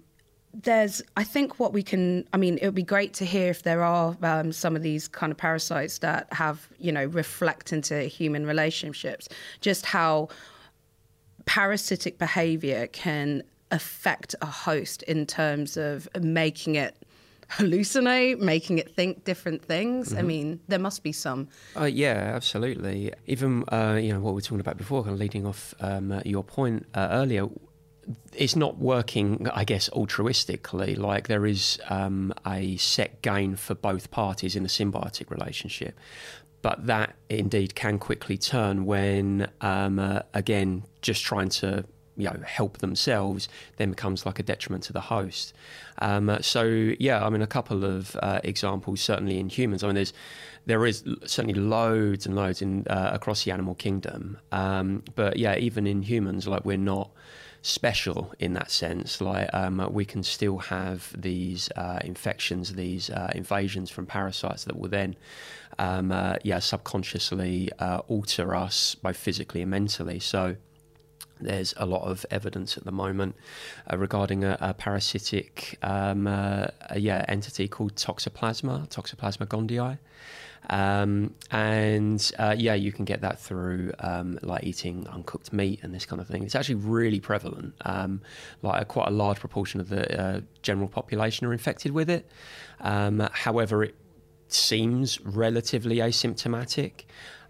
there's 0.53 1.01
i 1.15 1.23
think 1.23 1.59
what 1.59 1.73
we 1.73 1.83
can 1.83 2.27
i 2.33 2.37
mean 2.37 2.57
it 2.57 2.65
would 2.65 2.75
be 2.75 2.83
great 2.83 3.13
to 3.13 3.23
hear 3.23 3.49
if 3.51 3.61
there 3.63 3.83
are 3.83 4.17
um, 4.23 4.51
some 4.51 4.75
of 4.75 4.81
these 4.81 5.07
kind 5.07 5.31
of 5.31 5.37
parasites 5.37 5.99
that 5.99 6.31
have 6.33 6.67
you 6.79 6.91
know 6.91 7.05
reflect 7.05 7.71
into 7.71 8.01
human 8.03 8.45
relationships. 8.45 9.29
Just 9.61 9.85
how 9.85 10.29
parasitic 11.49 12.19
behavior 12.19 12.85
can 12.85 13.41
affect 13.71 14.35
a 14.39 14.45
host 14.45 15.01
in 15.03 15.25
terms 15.25 15.77
of 15.77 16.07
making 16.21 16.75
it 16.75 16.95
hallucinate, 17.49 18.37
making 18.37 18.77
it 18.77 18.87
think 18.95 19.23
different 19.23 19.65
things? 19.65 20.09
Mm-hmm. 20.09 20.19
I 20.19 20.21
mean, 20.21 20.59
there 20.67 20.77
must 20.77 21.01
be 21.01 21.11
some. 21.11 21.47
Uh, 21.75 21.85
yeah, 21.85 22.33
absolutely. 22.35 23.11
Even 23.25 23.63
uh, 23.69 23.97
you 23.99 24.13
know 24.13 24.19
what 24.19 24.33
we 24.33 24.35
were 24.35 24.41
talking 24.41 24.59
about 24.59 24.77
before, 24.77 25.01
kind 25.01 25.15
of 25.15 25.19
leading 25.19 25.47
off 25.47 25.73
um, 25.79 26.11
uh, 26.11 26.21
your 26.23 26.43
point 26.43 26.85
uh, 26.93 27.07
earlier. 27.09 27.47
It's 28.33 28.55
not 28.55 28.77
working, 28.77 29.47
I 29.51 29.63
guess, 29.63 29.89
altruistically. 29.89 30.97
Like 30.97 31.27
there 31.27 31.47
is 31.47 31.79
um, 31.89 32.31
a 32.45 32.77
set 32.77 33.23
gain 33.23 33.55
for 33.55 33.73
both 33.73 34.11
parties 34.11 34.55
in 34.55 34.65
a 34.65 34.67
symbiotic 34.67 35.31
relationship, 35.31 35.97
but 36.61 36.87
that 36.87 37.15
indeed 37.29 37.75
can 37.75 37.99
quickly 37.99 38.37
turn 38.37 38.85
when, 38.85 39.49
um, 39.61 39.99
uh, 39.99 40.21
again, 40.33 40.83
just 41.01 41.23
trying 41.23 41.49
to 41.49 41.85
you 42.19 42.25
know 42.25 42.39
help 42.45 42.79
themselves 42.79 43.47
then 43.77 43.91
becomes 43.91 44.25
like 44.25 44.39
a 44.39 44.43
detriment 44.43 44.83
to 44.83 44.93
the 44.93 44.99
host. 44.99 45.53
Um, 45.99 46.29
uh, 46.29 46.41
so 46.41 46.63
yeah, 46.99 47.25
I 47.25 47.29
mean 47.29 47.41
a 47.41 47.47
couple 47.47 47.85
of 47.85 48.15
uh, 48.21 48.41
examples 48.43 49.01
certainly 49.01 49.39
in 49.39 49.47
humans. 49.49 49.83
I 49.83 49.87
mean 49.87 49.95
there's 49.95 50.13
there 50.65 50.85
is 50.85 51.03
certainly 51.25 51.59
loads 51.59 52.25
and 52.25 52.35
loads 52.35 52.61
in 52.61 52.85
uh, 52.87 53.11
across 53.13 53.45
the 53.45 53.51
animal 53.51 53.73
kingdom, 53.73 54.37
um, 54.51 55.03
but 55.15 55.37
yeah, 55.37 55.55
even 55.57 55.87
in 55.87 56.01
humans, 56.01 56.47
like 56.47 56.65
we're 56.65 56.77
not 56.77 57.09
special 57.61 58.33
in 58.39 58.53
that 58.53 58.71
sense. 58.71 59.21
Like 59.21 59.49
um, 59.53 59.87
we 59.91 60.05
can 60.05 60.23
still 60.23 60.57
have 60.57 61.13
these 61.19 61.69
uh, 61.75 61.99
infections, 62.03 62.73
these 62.73 63.09
uh, 63.09 63.31
invasions 63.33 63.89
from 63.89 64.05
parasites 64.05 64.65
that 64.65 64.77
will 64.77 64.89
then, 64.89 65.15
um, 65.79 66.11
uh, 66.11 66.35
yeah, 66.43 66.59
subconsciously 66.59 67.69
uh, 67.79 67.99
alter 68.07 68.55
us 68.55 68.95
both 68.95 69.17
physically 69.17 69.61
and 69.61 69.71
mentally. 69.71 70.19
So. 70.19 70.55
There's 71.41 71.73
a 71.77 71.85
lot 71.85 72.01
of 72.01 72.25
evidence 72.31 72.77
at 72.77 72.83
the 72.83 72.91
moment 72.91 73.33
uh, 73.89 73.97
regarding 73.97 74.43
a, 74.43 74.57
a 74.59 74.73
parasitic, 74.73 75.79
um, 75.81 76.27
uh, 76.27 76.67
yeah, 76.97 77.23
entity 77.29 77.69
called 77.69 77.95
Toxoplasma, 77.95 78.89
Toxoplasma 78.89 79.47
gondii. 79.47 79.99
Um, 80.69 81.33
and 81.49 82.31
uh, 82.37 82.55
yeah, 82.57 82.73
you 82.73 82.91
can 82.91 83.05
get 83.05 83.21
that 83.21 83.39
through 83.39 83.93
um, 83.99 84.37
like 84.41 84.63
eating 84.65 85.07
uncooked 85.07 85.53
meat 85.53 85.79
and 85.81 85.93
this 85.93 86.05
kind 86.05 86.21
of 86.21 86.27
thing. 86.27 86.43
It's 86.43 86.55
actually 86.55 86.75
really 86.75 87.19
prevalent. 87.19 87.73
Um, 87.85 88.21
like 88.61 88.87
quite 88.89 89.07
a 89.07 89.11
large 89.11 89.39
proportion 89.39 89.79
of 89.79 89.89
the 89.89 90.21
uh, 90.21 90.41
general 90.61 90.89
population 90.89 91.47
are 91.47 91.53
infected 91.53 91.93
with 91.93 92.09
it. 92.09 92.29
Um, 92.81 93.27
however, 93.31 93.83
it 93.83 93.95
seems 94.53 95.19
relatively 95.21 95.97
asymptomatic. 95.97 97.05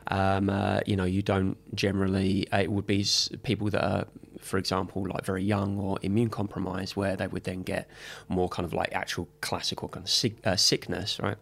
Um, 0.08 0.50
uh, 0.50 0.79
you 0.86 0.96
know, 0.96 1.03
you 1.06 1.22
don't 1.22 1.58
generally. 1.75 2.48
Uh, 2.51 2.60
it 2.60 2.72
would 2.72 2.88
be 2.88 3.06
people 3.44 3.70
that 3.70 3.84
are, 3.84 4.06
for 4.39 4.58
example, 4.58 5.08
like 5.08 5.24
very 5.25 5.44
young 5.44 5.77
or 5.77 6.00
immune 6.01 6.29
compromised, 6.29 6.96
where 6.96 7.15
they 7.15 7.27
would 7.27 7.44
then 7.44 7.62
get 7.62 7.88
more 8.27 8.50
kind 8.50 8.65
of 8.65 8.74
like 8.74 8.89
actual 8.94 9.27
classical 9.41 9.88
kind 9.88 10.06
of 10.06 10.10
sick, 10.10 10.36
uh, 10.46 10.56
sickness, 10.56 11.20
right? 11.20 11.38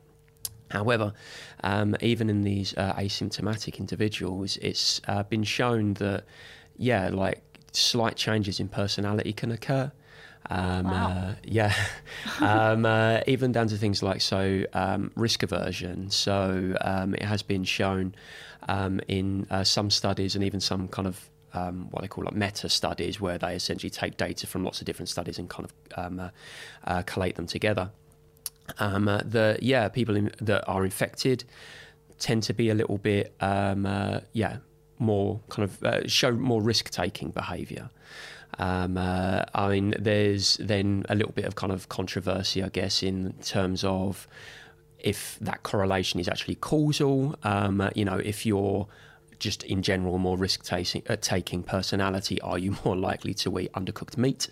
However, 0.72 1.14
um, 1.64 1.96
even 2.02 2.30
in 2.30 2.42
these 2.42 2.74
uh, 2.76 2.94
asymptomatic 2.94 3.80
individuals, 3.80 4.58
it's 4.58 5.00
uh, 5.08 5.24
been 5.24 5.44
shown 5.44 5.94
that, 5.96 6.26
yeah, 6.76 7.10
like 7.10 7.42
slight 7.72 8.18
changes 8.18 8.60
in 8.60 8.68
personality 8.68 9.32
can 9.32 9.52
occur. 9.52 9.92
Um, 10.50 10.86
Wow. 10.86 11.10
uh, 11.10 11.34
yeah, 11.44 11.74
um, 12.42 12.86
uh, 12.86 13.20
even 13.28 13.52
down 13.52 13.68
to 13.68 13.78
things 13.78 14.02
like 14.02 14.22
so 14.22 14.64
um, 14.74 15.12
risk 15.16 15.44
aversion. 15.44 16.10
So 16.10 16.76
um, 16.82 17.14
it 17.16 17.24
has 17.24 17.44
been 17.44 17.64
shown 17.64 18.16
um, 18.70 19.02
in 19.08 19.48
uh, 19.50 19.64
some 19.64 19.90
studies 19.90 20.36
and 20.36 20.44
even 20.44 20.60
some 20.60 20.88
kind 20.88 21.08
of 21.08 21.30
um, 21.54 21.88
what 21.92 22.02
they 22.02 22.08
call 22.08 22.24
like 22.26 22.36
meta 22.36 22.70
studies, 22.70 23.20
where 23.20 23.38
they 23.38 23.56
essentially 23.56 23.90
take 23.90 24.18
data 24.18 24.48
from 24.48 24.64
lots 24.64 24.80
of 24.80 24.86
different 24.86 25.10
studies 25.10 25.40
and 25.40 25.50
kind 25.50 25.66
of 25.70 25.74
um, 26.06 26.20
uh, 26.20 26.30
uh, 26.86 27.02
collate 27.04 27.36
them 27.36 27.48
together. 27.48 27.90
Um, 28.80 29.08
uh, 29.08 29.22
the 29.26 29.58
yeah, 29.62 29.88
people 29.90 30.16
in, 30.16 30.32
that 30.42 30.66
are 30.68 30.84
infected 30.86 31.44
tend 32.20 32.44
to 32.44 32.54
be 32.54 32.70
a 32.70 32.74
little 32.74 32.98
bit 32.98 33.34
um, 33.40 33.86
uh, 33.86 34.20
yeah 34.34 34.58
more 35.00 35.40
kind 35.50 35.70
of 35.70 35.84
uh, 35.84 36.08
show 36.08 36.32
more 36.32 36.62
risk 36.62 36.90
taking 36.90 37.30
behaviour. 37.32 37.90
Um, 38.60 38.98
uh, 38.98 39.44
I 39.54 39.70
mean, 39.70 39.96
there's 40.00 40.58
then 40.58 41.06
a 41.10 41.16
little 41.16 41.32
bit 41.32 41.46
of 41.46 41.56
kind 41.56 41.72
of 41.72 41.90
controversy, 41.90 42.64
I 42.64 42.70
guess, 42.70 43.04
in 43.04 43.34
terms 43.44 43.84
of 43.84 44.28
if 45.00 45.38
that 45.42 45.64
correlation 45.64 46.20
is 46.20 46.28
actually 46.28 46.56
causal. 46.56 47.36
Um, 47.44 47.82
uh, 47.82 47.90
you 47.96 48.06
know, 48.06 48.18
if 48.18 48.46
you're 48.46 48.88
just 49.40 49.64
in 49.64 49.82
general 49.82 50.18
more 50.18 50.38
risk 50.38 50.64
taking, 50.64 51.04
uh, 51.10 51.62
personality, 51.66 52.42
are 52.42 52.58
you 52.58 52.76
more 52.86 52.96
likely 52.96 53.34
to 53.36 53.60
eat 53.60 53.72
undercooked 53.74 54.18
meat? 54.18 54.48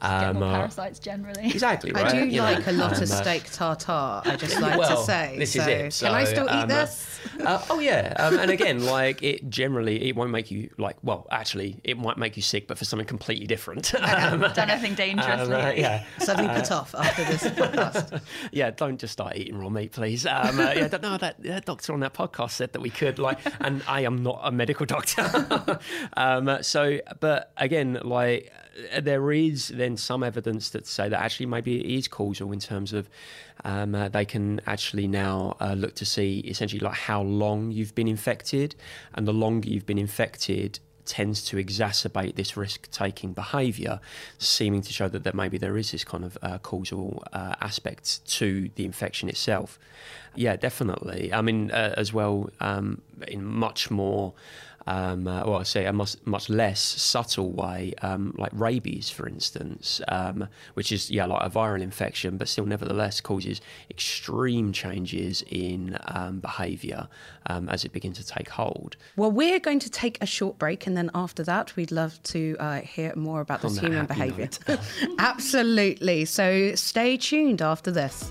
Get 0.00 0.34
more 0.34 0.44
uh, 0.44 0.52
parasites 0.52 0.98
generally. 0.98 1.46
exactly. 1.46 1.94
I 1.94 2.10
do 2.10 2.26
You 2.26 2.38
know, 2.38 2.44
like 2.44 2.66
a 2.66 2.72
lot 2.72 2.92
of 2.92 2.98
um, 2.98 3.16
uh, 3.16 3.22
steak 3.22 3.50
tartare. 3.50 4.22
I 4.24 4.36
just 4.36 4.60
like 4.60 4.78
well, 4.78 4.96
to 4.96 5.02
say. 5.04 5.36
this 5.38 5.52
so, 5.52 5.62
is 5.62 5.66
it. 5.66 5.92
So, 5.92 6.06
can 6.06 6.14
I 6.14 6.24
still 6.24 6.44
eat 6.44 6.50
um, 6.50 6.62
uh, 6.62 6.66
this? 6.66 7.20
uh, 7.40 7.64
oh 7.70 7.80
yeah, 7.80 8.14
um, 8.18 8.38
and 8.38 8.50
again, 8.50 8.84
like 8.84 9.22
it 9.22 9.48
generally, 9.50 10.08
it 10.08 10.16
won't 10.16 10.30
make 10.30 10.50
you 10.50 10.70
like. 10.78 10.96
Well, 11.02 11.26
actually, 11.30 11.80
it 11.84 11.98
might 11.98 12.16
make 12.18 12.36
you 12.36 12.42
sick, 12.42 12.68
but 12.68 12.78
for 12.78 12.84
something 12.84 13.06
completely 13.06 13.46
different. 13.46 13.94
um, 14.00 14.40
Done 14.40 14.70
anything 14.70 14.94
dangerous 14.94 15.48
um, 15.48 15.52
uh, 15.52 15.72
yeah, 15.76 16.04
Suddenly 16.18 16.54
put 16.54 16.70
off 16.70 16.94
after 16.94 17.24
this 17.24 17.44
podcast. 17.44 18.22
yeah. 18.52 18.70
Don't 18.70 18.98
just 18.98 19.12
start 19.12 19.36
eating 19.36 19.58
raw 19.58 19.68
meat, 19.68 19.92
please. 19.92 20.26
Um, 20.26 20.58
uh, 20.60 20.72
yeah, 20.74 20.88
don't- 20.88 21.02
no, 21.02 21.16
that, 21.16 21.42
that 21.42 21.64
doctor 21.64 21.92
on 21.92 22.00
that 22.00 22.14
podcast 22.14 22.50
said 22.52 22.72
that 22.72 22.80
we 22.80 22.90
could. 22.90 23.18
Like, 23.18 23.38
and 23.60 23.82
I 23.88 24.02
am 24.02 24.22
not 24.22 24.27
a 24.42 24.50
medical 24.52 24.86
doctor. 24.96 25.78
um, 26.16 26.62
so, 26.62 26.98
but 27.20 27.52
again, 27.56 28.00
like 28.02 28.52
there 29.00 29.32
is 29.32 29.68
then 29.68 29.96
some 29.96 30.22
evidence 30.22 30.70
that 30.70 30.86
say 30.86 31.08
that 31.08 31.20
actually 31.20 31.46
maybe 31.46 31.80
it 31.80 31.98
is 31.98 32.08
causal 32.08 32.52
in 32.52 32.60
terms 32.60 32.92
of 32.92 33.08
um, 33.64 33.94
uh, 33.94 34.08
they 34.08 34.24
can 34.24 34.60
actually 34.66 35.08
now 35.08 35.56
uh, 35.60 35.72
look 35.72 35.94
to 35.96 36.06
see 36.06 36.40
essentially 36.40 36.80
like 36.80 36.94
how 36.94 37.22
long 37.22 37.70
you've 37.72 37.94
been 37.94 38.08
infected, 38.08 38.76
and 39.14 39.26
the 39.26 39.32
longer 39.32 39.68
you've 39.68 39.86
been 39.86 39.98
infected 39.98 40.78
tends 41.08 41.42
to 41.46 41.56
exacerbate 41.56 42.36
this 42.36 42.56
risk-taking 42.56 43.32
behaviour, 43.32 43.98
seeming 44.38 44.82
to 44.82 44.92
show 44.92 45.08
that, 45.08 45.24
that 45.24 45.34
maybe 45.34 45.58
there 45.58 45.76
is 45.76 45.90
this 45.90 46.04
kind 46.04 46.24
of 46.24 46.38
uh, 46.42 46.58
causal 46.58 47.24
uh, 47.32 47.54
aspect 47.60 48.24
to 48.26 48.70
the 48.76 48.84
infection 48.84 49.28
itself. 49.28 49.78
Yeah, 50.36 50.54
definitely. 50.56 51.32
I 51.32 51.40
mean, 51.40 51.70
uh, 51.70 51.94
as 51.96 52.12
well, 52.12 52.50
um, 52.60 53.00
in 53.26 53.44
much 53.44 53.90
more 53.90 54.34
um, 54.88 55.28
uh, 55.28 55.42
well, 55.44 55.56
I 55.56 55.64
say 55.64 55.84
a 55.84 55.92
much, 55.92 56.16
much 56.24 56.48
less 56.48 56.80
subtle 56.80 57.52
way, 57.52 57.92
um, 58.00 58.34
like 58.38 58.50
rabies, 58.54 59.10
for 59.10 59.28
instance, 59.28 60.00
um, 60.08 60.48
which 60.72 60.90
is 60.92 61.10
yeah 61.10 61.26
like 61.26 61.44
a 61.44 61.50
viral 61.50 61.82
infection, 61.82 62.38
but 62.38 62.48
still 62.48 62.64
nevertheless 62.64 63.20
causes 63.20 63.60
extreme 63.90 64.72
changes 64.72 65.44
in 65.50 65.98
um, 66.06 66.40
behaviour 66.40 67.06
um, 67.46 67.68
as 67.68 67.84
it 67.84 67.92
begins 67.92 68.16
to 68.16 68.26
take 68.26 68.48
hold. 68.48 68.96
Well, 69.14 69.30
we're 69.30 69.60
going 69.60 69.80
to 69.80 69.90
take 69.90 70.16
a 70.22 70.26
short 70.26 70.58
break, 70.58 70.86
and 70.86 70.96
then 70.96 71.10
after 71.14 71.42
that, 71.42 71.76
we'd 71.76 71.92
love 71.92 72.22
to 72.24 72.56
uh, 72.58 72.80
hear 72.80 73.14
more 73.14 73.42
about 73.42 73.60
this 73.60 73.78
human 73.78 74.06
behaviour. 74.06 74.48
Absolutely. 75.18 76.24
So 76.24 76.74
stay 76.76 77.18
tuned 77.18 77.60
after 77.60 77.90
this. 77.90 78.30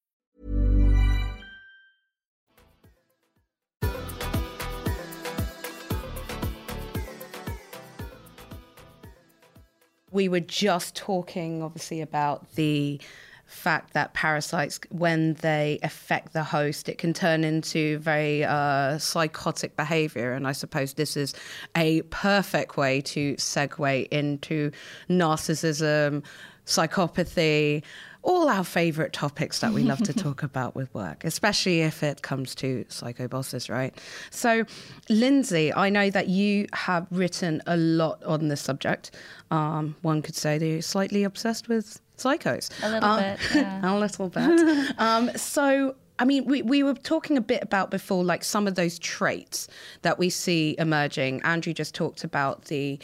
We 10.11 10.27
were 10.27 10.41
just 10.41 10.95
talking, 10.95 11.63
obviously, 11.63 12.01
about 12.01 12.51
the 12.55 12.99
fact 13.45 13.93
that 13.93 14.13
parasites, 14.13 14.79
when 14.89 15.33
they 15.35 15.77
affect 15.83 16.33
the 16.33 16.43
host, 16.43 16.87
it 16.87 16.97
can 16.97 17.13
turn 17.13 17.43
into 17.43 17.97
very 17.99 18.43
uh, 18.43 18.97
psychotic 18.97 19.75
behavior. 19.75 20.33
And 20.33 20.47
I 20.47 20.53
suppose 20.53 20.93
this 20.93 21.17
is 21.17 21.33
a 21.75 22.01
perfect 22.03 22.77
way 22.77 23.01
to 23.01 23.35
segue 23.35 24.07
into 24.09 24.71
narcissism, 25.09 26.23
psychopathy, 26.65 27.83
all 28.23 28.49
our 28.49 28.63
favorite 28.63 29.13
topics 29.13 29.59
that 29.59 29.73
we 29.73 29.81
love 29.83 29.99
to 30.03 30.13
talk 30.25 30.43
about 30.43 30.75
with 30.75 30.93
work, 30.93 31.23
especially 31.23 31.81
if 31.81 32.03
it 32.03 32.21
comes 32.21 32.53
to 32.55 32.85
psycho 32.87 33.27
bosses, 33.27 33.69
right? 33.69 33.97
So, 34.29 34.65
Lindsay, 35.09 35.73
I 35.73 35.89
know 35.89 36.09
that 36.09 36.27
you 36.27 36.67
have 36.73 37.07
written 37.11 37.61
a 37.67 37.77
lot 37.77 38.23
on 38.23 38.47
this 38.47 38.61
subject. 38.61 39.11
Um, 39.49 39.95
one 40.01 40.21
could 40.21 40.35
say 40.35 40.57
that 40.57 40.65
you're 40.65 40.81
slightly 40.81 41.23
obsessed 41.23 41.67
with 41.67 41.99
psychos. 42.17 42.69
A 42.83 42.89
little 42.89 43.09
Um, 43.09 43.19
bit, 43.19 43.39
yeah. 43.55 43.81
a 43.83 43.97
little 43.97 44.29
bit. 44.29 44.99
um, 44.99 45.31
so, 45.35 45.95
I 46.19 46.25
mean, 46.25 46.45
we, 46.45 46.61
we 46.61 46.83
were 46.83 46.93
talking 46.93 47.37
a 47.37 47.41
bit 47.41 47.63
about 47.63 47.89
before, 47.89 48.23
like 48.23 48.43
some 48.43 48.67
of 48.67 48.75
those 48.75 48.99
traits 48.99 49.67
that 50.03 50.19
we 50.19 50.29
see 50.29 50.75
emerging. 50.77 51.41
Andrew 51.41 51.73
just 51.73 51.95
talked 51.95 52.23
about 52.23 52.65
the 52.65 52.99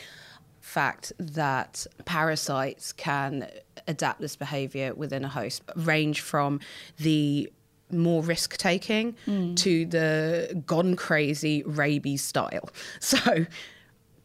fact 0.67 1.13
that 1.17 1.87
parasites 2.03 2.91
can 2.91 3.49
adapt 3.87 4.19
this 4.19 4.35
behavior 4.35 4.93
within 4.93 5.23
a 5.23 5.29
host, 5.29 5.63
range 5.77 6.19
from 6.19 6.59
the 6.99 7.49
more 7.89 8.21
risk 8.21 8.57
taking 8.57 9.15
hmm. 9.23 9.55
to 9.55 9.85
the 9.85 10.61
gone 10.65 10.97
crazy 10.97 11.63
rabies 11.63 12.21
style. 12.21 12.69
So, 12.99 13.45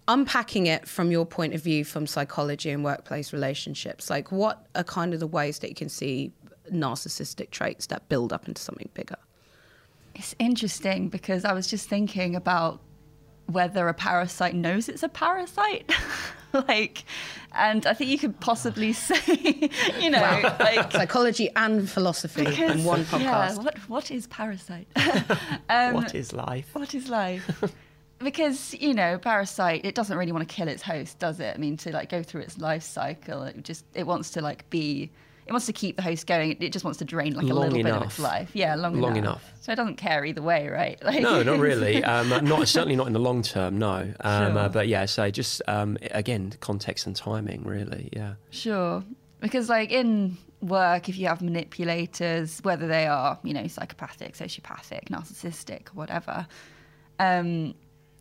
unpacking 0.08 0.66
it 0.66 0.88
from 0.88 1.12
your 1.12 1.24
point 1.24 1.54
of 1.54 1.62
view 1.62 1.84
from 1.84 2.08
psychology 2.08 2.70
and 2.70 2.82
workplace 2.82 3.32
relationships, 3.32 4.10
like 4.10 4.32
what 4.32 4.66
are 4.74 4.82
kind 4.82 5.14
of 5.14 5.20
the 5.20 5.28
ways 5.28 5.60
that 5.60 5.68
you 5.68 5.76
can 5.76 5.88
see 5.88 6.32
narcissistic 6.72 7.50
traits 7.50 7.86
that 7.86 8.08
build 8.08 8.32
up 8.32 8.48
into 8.48 8.60
something 8.60 8.88
bigger? 8.94 9.18
It's 10.16 10.34
interesting 10.40 11.08
because 11.08 11.44
I 11.44 11.52
was 11.52 11.68
just 11.68 11.88
thinking 11.88 12.34
about 12.34 12.80
whether 13.46 13.88
a 13.88 13.94
parasite 13.94 14.54
knows 14.54 14.88
it's 14.88 15.02
a 15.02 15.08
parasite. 15.08 15.90
like, 16.52 17.04
and 17.54 17.86
I 17.86 17.94
think 17.94 18.10
you 18.10 18.18
could 18.18 18.38
possibly 18.40 18.92
say, 18.92 19.70
you 20.00 20.10
know, 20.10 20.54
like. 20.60 20.92
Psychology 20.92 21.50
and 21.56 21.88
philosophy 21.88 22.46
in 22.46 22.84
one 22.84 23.04
one 23.04 23.20
Yeah, 23.20 23.54
what, 23.56 23.78
what 23.88 24.10
is 24.10 24.26
parasite? 24.26 24.86
um, 25.68 25.94
what 25.94 26.14
is 26.14 26.32
life? 26.32 26.68
What 26.72 26.94
is 26.94 27.08
life? 27.08 27.62
because 28.22 28.74
you 28.74 28.94
know, 28.94 29.18
parasite 29.18 29.84
it 29.84 29.94
doesn't 29.94 30.16
really 30.16 30.32
want 30.32 30.48
to 30.48 30.54
kill 30.54 30.68
its 30.68 30.82
host, 30.82 31.18
does 31.18 31.40
it? 31.40 31.54
I 31.54 31.58
mean, 31.58 31.76
to 31.78 31.92
like 31.92 32.08
go 32.08 32.22
through 32.22 32.42
its 32.42 32.58
life 32.58 32.82
cycle, 32.82 33.42
it 33.42 33.62
just 33.64 33.84
it 33.94 34.06
wants 34.06 34.30
to 34.32 34.40
like 34.40 34.68
be. 34.70 35.10
It 35.46 35.52
wants 35.52 35.66
to 35.66 35.72
keep 35.72 35.96
the 35.96 36.02
host 36.02 36.26
going. 36.26 36.56
It, 36.60 36.72
just 36.72 36.84
wants 36.84 36.98
to 37.00 37.04
drain 37.04 37.34
like 37.34 37.44
a 37.44 37.54
Long 37.54 37.70
little 37.70 37.82
bit 37.82 37.92
of 37.92 38.02
its 38.02 38.18
life. 38.18 38.50
Yeah, 38.54 38.74
long, 38.76 39.00
Long 39.00 39.16
enough. 39.16 39.42
enough. 39.42 39.52
So 39.60 39.72
it 39.72 39.76
doesn't 39.76 39.96
care 39.96 40.24
either 40.24 40.40
way, 40.42 40.68
right? 40.68 40.98
Like, 41.04 41.20
No, 41.22 41.42
not 41.42 41.58
really. 41.70 42.02
Um, 42.04 42.28
not 42.44 42.68
certainly 42.68 42.96
not 42.96 43.08
in 43.08 43.12
the 43.12 43.18
long 43.18 43.42
term. 43.42 43.78
No. 43.78 44.12
Um, 44.20 44.56
uh, 44.56 44.62
Sure. 44.62 44.68
but 44.70 44.88
yeah, 44.88 45.04
so 45.06 45.30
just 45.30 45.60
um, 45.66 45.98
again, 46.12 46.52
context 46.60 47.06
and 47.06 47.16
timing, 47.16 47.64
really. 47.64 48.08
Yeah. 48.12 48.34
Sure. 48.50 49.02
Because, 49.40 49.68
like, 49.68 49.90
in 49.90 50.38
work, 50.60 51.08
if 51.08 51.18
you 51.18 51.26
have 51.26 51.42
manipulators, 51.42 52.60
whether 52.62 52.86
they 52.86 53.06
are, 53.06 53.38
you 53.42 53.52
know, 53.52 53.66
psychopathic, 53.66 54.34
sociopathic, 54.34 55.06
narcissistic, 55.08 55.88
whatever, 55.88 56.46
um, 57.18 57.74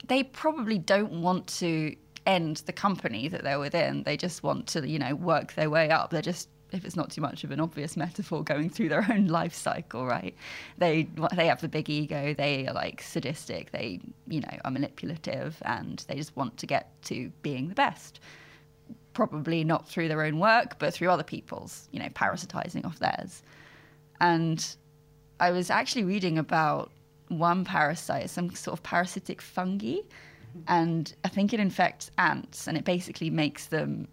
they 0.07 0.23
probably 0.23 0.79
don't 0.79 1.21
want 1.21 1.45
to 1.59 1.95
end 2.25 2.57
the 2.65 2.73
company 2.73 3.27
that 3.27 3.43
they're 3.43 3.59
within. 3.59 4.03
They 4.03 4.17
just 4.17 4.41
want 4.43 4.67
to, 4.67 4.87
you 4.87 4.97
know, 4.99 5.15
work 5.15 5.53
their 5.53 5.69
way 5.69 5.89
up. 5.91 6.09
They're 6.09 6.21
just, 6.21 6.49
if 6.71 6.85
it's 6.85 6.95
not 6.95 7.11
too 7.11 7.21
much 7.21 7.43
of 7.43 7.51
an 7.51 7.59
obvious 7.59 7.97
metaphor, 7.97 8.43
going 8.43 8.69
through 8.69 8.89
their 8.89 9.05
own 9.09 9.27
life 9.27 9.53
cycle, 9.53 10.05
right? 10.05 10.35
They 10.77 11.07
they 11.35 11.47
have 11.47 11.61
the 11.61 11.67
big 11.67 11.89
ego. 11.89 12.33
They 12.33 12.67
are 12.67 12.73
like 12.73 13.01
sadistic. 13.01 13.71
They, 13.71 13.99
you 14.27 14.41
know, 14.41 14.57
are 14.63 14.71
manipulative, 14.71 15.61
and 15.65 16.03
they 16.07 16.15
just 16.15 16.35
want 16.35 16.57
to 16.57 16.65
get 16.65 16.89
to 17.03 17.31
being 17.41 17.69
the 17.69 17.75
best 17.75 18.19
probably 19.13 19.63
not 19.63 19.87
through 19.87 20.07
their 20.07 20.23
own 20.23 20.39
work, 20.39 20.79
but 20.79 20.93
through 20.93 21.09
other 21.09 21.23
people's, 21.23 21.87
you 21.91 21.99
know, 21.99 22.07
parasitizing 22.09 22.85
off 22.85 22.99
theirs. 22.99 23.43
And 24.19 24.75
I 25.39 25.51
was 25.51 25.69
actually 25.69 26.03
reading 26.03 26.37
about 26.37 26.91
one 27.27 27.65
parasite, 27.65 28.29
some 28.29 28.53
sort 28.55 28.77
of 28.77 28.83
parasitic 28.83 29.41
fungi, 29.41 29.97
and 30.67 31.13
I 31.23 31.29
think 31.29 31.53
it 31.53 31.59
infects 31.59 32.11
ants, 32.17 32.67
and 32.67 32.77
it 32.77 32.83
basically 32.83 33.29
makes 33.29 33.67
them 33.67 34.07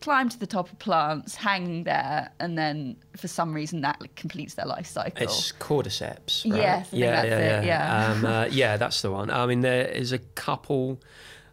climb 0.00 0.28
to 0.28 0.38
the 0.38 0.46
top 0.46 0.70
of 0.72 0.78
plants, 0.78 1.34
hang 1.34 1.84
there, 1.84 2.30
and 2.40 2.56
then 2.56 2.96
for 3.16 3.28
some 3.28 3.52
reason 3.52 3.82
that 3.82 4.00
like, 4.00 4.14
completes 4.14 4.54
their 4.54 4.66
life 4.66 4.86
cycle. 4.86 5.22
It's 5.22 5.52
cordyceps. 5.52 6.50
Right? 6.50 6.60
Yes, 6.60 6.88
yeah, 6.92 7.10
that's 7.10 7.28
yeah, 7.28 7.38
it, 7.38 7.64
yeah. 7.66 8.06
yeah. 8.06 8.12
Um, 8.12 8.24
uh, 8.24 8.44
yeah, 8.50 8.76
that's 8.76 9.02
the 9.02 9.10
one. 9.10 9.30
I 9.30 9.46
mean, 9.46 9.60
there 9.60 9.86
is 9.86 10.12
a 10.12 10.18
couple 10.18 11.00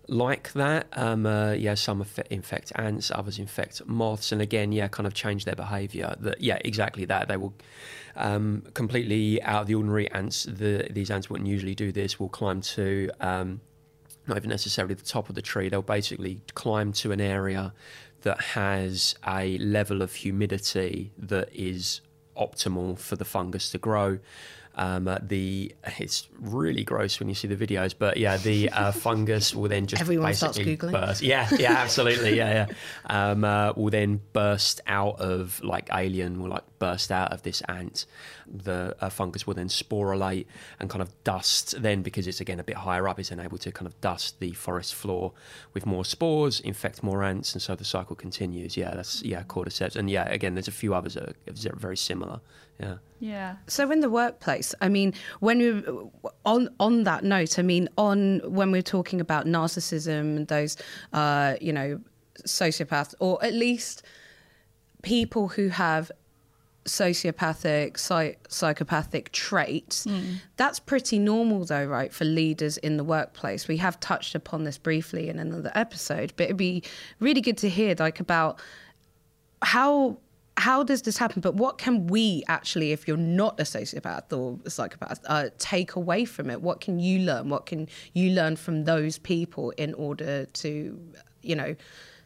like 0.07 0.53
that. 0.53 0.87
Um, 0.93 1.25
uh, 1.25 1.51
yeah, 1.51 1.73
some 1.73 2.05
infect 2.29 2.71
ants, 2.75 3.11
others 3.11 3.39
infect 3.39 3.85
moths, 3.85 4.31
and 4.31 4.41
again, 4.41 4.71
yeah, 4.71 4.87
kind 4.87 5.07
of 5.07 5.13
change 5.13 5.45
their 5.45 5.55
behaviour. 5.55 6.15
That 6.19 6.41
yeah, 6.41 6.59
exactly 6.63 7.05
that. 7.05 7.27
They 7.27 7.37
will 7.37 7.53
um, 8.15 8.63
completely 8.73 9.41
out 9.43 9.61
of 9.61 9.67
the 9.67 9.75
ordinary. 9.75 10.09
Ants, 10.11 10.45
the, 10.45 10.87
these 10.89 11.11
ants 11.11 11.29
wouldn't 11.29 11.49
usually 11.49 11.75
do 11.75 11.91
this. 11.91 12.19
Will 12.19 12.29
climb 12.29 12.61
to. 12.61 13.09
Um, 13.19 13.61
not 14.27 14.35
even 14.35 14.49
necessarily 14.49 14.93
the 14.93 15.05
top 15.05 15.29
of 15.29 15.35
the 15.35 15.41
tree. 15.41 15.69
They'll 15.69 15.81
basically 15.81 16.41
climb 16.53 16.91
to 16.93 17.13
an 17.13 17.21
area 17.21 17.73
that 18.27 18.41
has 18.41 19.15
a 19.25 19.57
level 19.59 20.01
of 20.01 20.15
humidity 20.15 21.13
that 21.17 21.47
is 21.53 22.01
optimal 22.35 22.99
for 22.99 23.15
the 23.15 23.23
fungus 23.23 23.71
to 23.71 23.77
grow. 23.77 24.19
Um, 24.79 25.07
uh, 25.07 25.17
the 25.23 25.73
it's 25.97 26.27
really 26.39 26.83
gross 26.83 27.19
when 27.19 27.29
you 27.29 27.35
see 27.35 27.47
the 27.47 27.55
videos, 27.55 27.95
but 27.97 28.17
yeah, 28.17 28.37
the 28.37 28.69
uh, 28.69 28.91
fungus 29.07 29.55
will 29.55 29.69
then 29.69 29.87
just 29.87 29.99
Everyone 29.99 30.31
starts 30.35 30.59
basically 30.59 30.77
Googling. 30.77 30.91
burst. 30.91 31.23
Yeah, 31.23 31.49
yeah, 31.57 31.73
absolutely, 31.73 32.37
yeah, 32.37 32.67
yeah. 32.67 33.31
Um, 33.31 33.43
uh, 33.43 33.73
will 33.75 33.89
then 33.89 34.21
burst 34.33 34.81
out 34.85 35.19
of 35.19 35.59
like 35.63 35.89
alien 35.91 36.39
will 36.39 36.49
like 36.49 36.63
burst 36.77 37.11
out 37.11 37.33
of 37.33 37.41
this 37.41 37.61
ant. 37.61 38.05
The 38.45 38.95
uh, 39.01 39.09
fungus 39.09 39.47
will 39.47 39.55
then 39.55 39.67
sporulate 39.67 40.45
and 40.79 40.91
kind 40.91 41.01
of 41.01 41.11
dust. 41.23 41.81
Then 41.81 42.03
because 42.03 42.27
it's 42.27 42.39
again 42.39 42.59
a 42.59 42.63
bit 42.63 42.77
higher 42.77 43.07
up, 43.07 43.19
it's 43.19 43.29
then 43.29 43.39
able 43.39 43.57
to 43.57 43.71
kind 43.71 43.87
of 43.87 43.99
dust 43.99 44.39
the 44.39 44.51
forest 44.51 44.93
floor 44.93 45.33
with 45.73 45.87
more 45.87 46.05
spores, 46.05 46.59
infect 46.59 47.01
more 47.01 47.23
ants, 47.23 47.53
and 47.53 47.63
so 47.63 47.75
the 47.75 47.83
cycle 47.83 48.15
continues. 48.15 48.77
Yeah, 48.77 48.93
that's 48.93 49.23
yeah 49.23 49.41
cordyceps, 49.41 49.95
and 49.95 50.07
yeah, 50.07 50.29
again, 50.29 50.53
there's 50.53 50.67
a 50.67 50.71
few 50.71 50.93
others 50.93 51.15
that 51.15 51.29
are 51.65 51.75
very 51.75 51.97
similar. 51.97 52.41
Yeah. 52.79 52.97
yeah. 53.19 53.55
So 53.67 53.89
in 53.91 54.01
the 54.01 54.09
workplace, 54.09 54.75
I 54.81 54.89
mean, 54.89 55.13
when 55.39 55.57
we 55.59 55.83
on 56.45 56.69
on 56.79 57.03
that 57.03 57.23
note, 57.23 57.57
I 57.57 57.63
mean, 57.63 57.89
on 57.97 58.41
when 58.45 58.71
we're 58.71 58.81
talking 58.81 59.19
about 59.19 59.45
narcissism 59.45 60.37
and 60.37 60.47
those, 60.47 60.77
uh, 61.13 61.55
you 61.59 61.73
know, 61.73 61.99
sociopaths, 62.45 63.15
or 63.19 63.43
at 63.43 63.53
least 63.53 64.03
people 65.01 65.47
who 65.47 65.69
have 65.69 66.11
sociopathic, 66.85 67.97
psy- 67.97 68.35
psychopathic 68.47 69.31
traits. 69.31 70.07
That's 70.55 70.79
pretty 70.79 71.19
normal, 71.19 71.65
though, 71.65 71.85
right, 71.85 72.13
for 72.13 72.23
leaders 72.25 72.77
in 72.77 72.97
the 72.97 73.03
workplace. 73.03 73.67
We 73.67 73.77
have 73.77 73.99
touched 73.99 74.35
upon 74.35 74.63
this 74.63 74.77
briefly 74.77 75.27
in 75.27 75.37
another 75.37 75.71
episode, 75.75 76.33
but 76.37 76.45
it'd 76.45 76.57
be 76.57 76.83
really 77.19 77.41
good 77.41 77.57
to 77.57 77.69
hear, 77.69 77.95
like, 77.99 78.19
about 78.19 78.59
how 79.61 80.17
how 80.57 80.83
does 80.83 81.03
this 81.03 81.17
happen? 81.17 81.41
But 81.41 81.55
what 81.55 81.77
can 81.77 82.07
we 82.07 82.43
actually, 82.47 82.91
if 82.91 83.07
you're 83.07 83.15
not 83.15 83.59
a 83.59 83.63
sociopath 83.63 84.35
or 84.35 84.59
a 84.65 84.69
psychopath, 84.69 85.19
uh, 85.27 85.49
take 85.59 85.95
away 85.95 86.25
from 86.25 86.49
it? 86.49 86.61
What 86.61 86.81
can 86.81 86.99
you 86.99 87.19
learn? 87.19 87.49
What 87.49 87.67
can 87.67 87.87
you 88.13 88.31
learn 88.31 88.55
from 88.55 88.85
those 88.85 89.19
people 89.19 89.69
in 89.71 89.93
order 89.93 90.45
to, 90.45 90.99
you 91.43 91.55
know, 91.55 91.75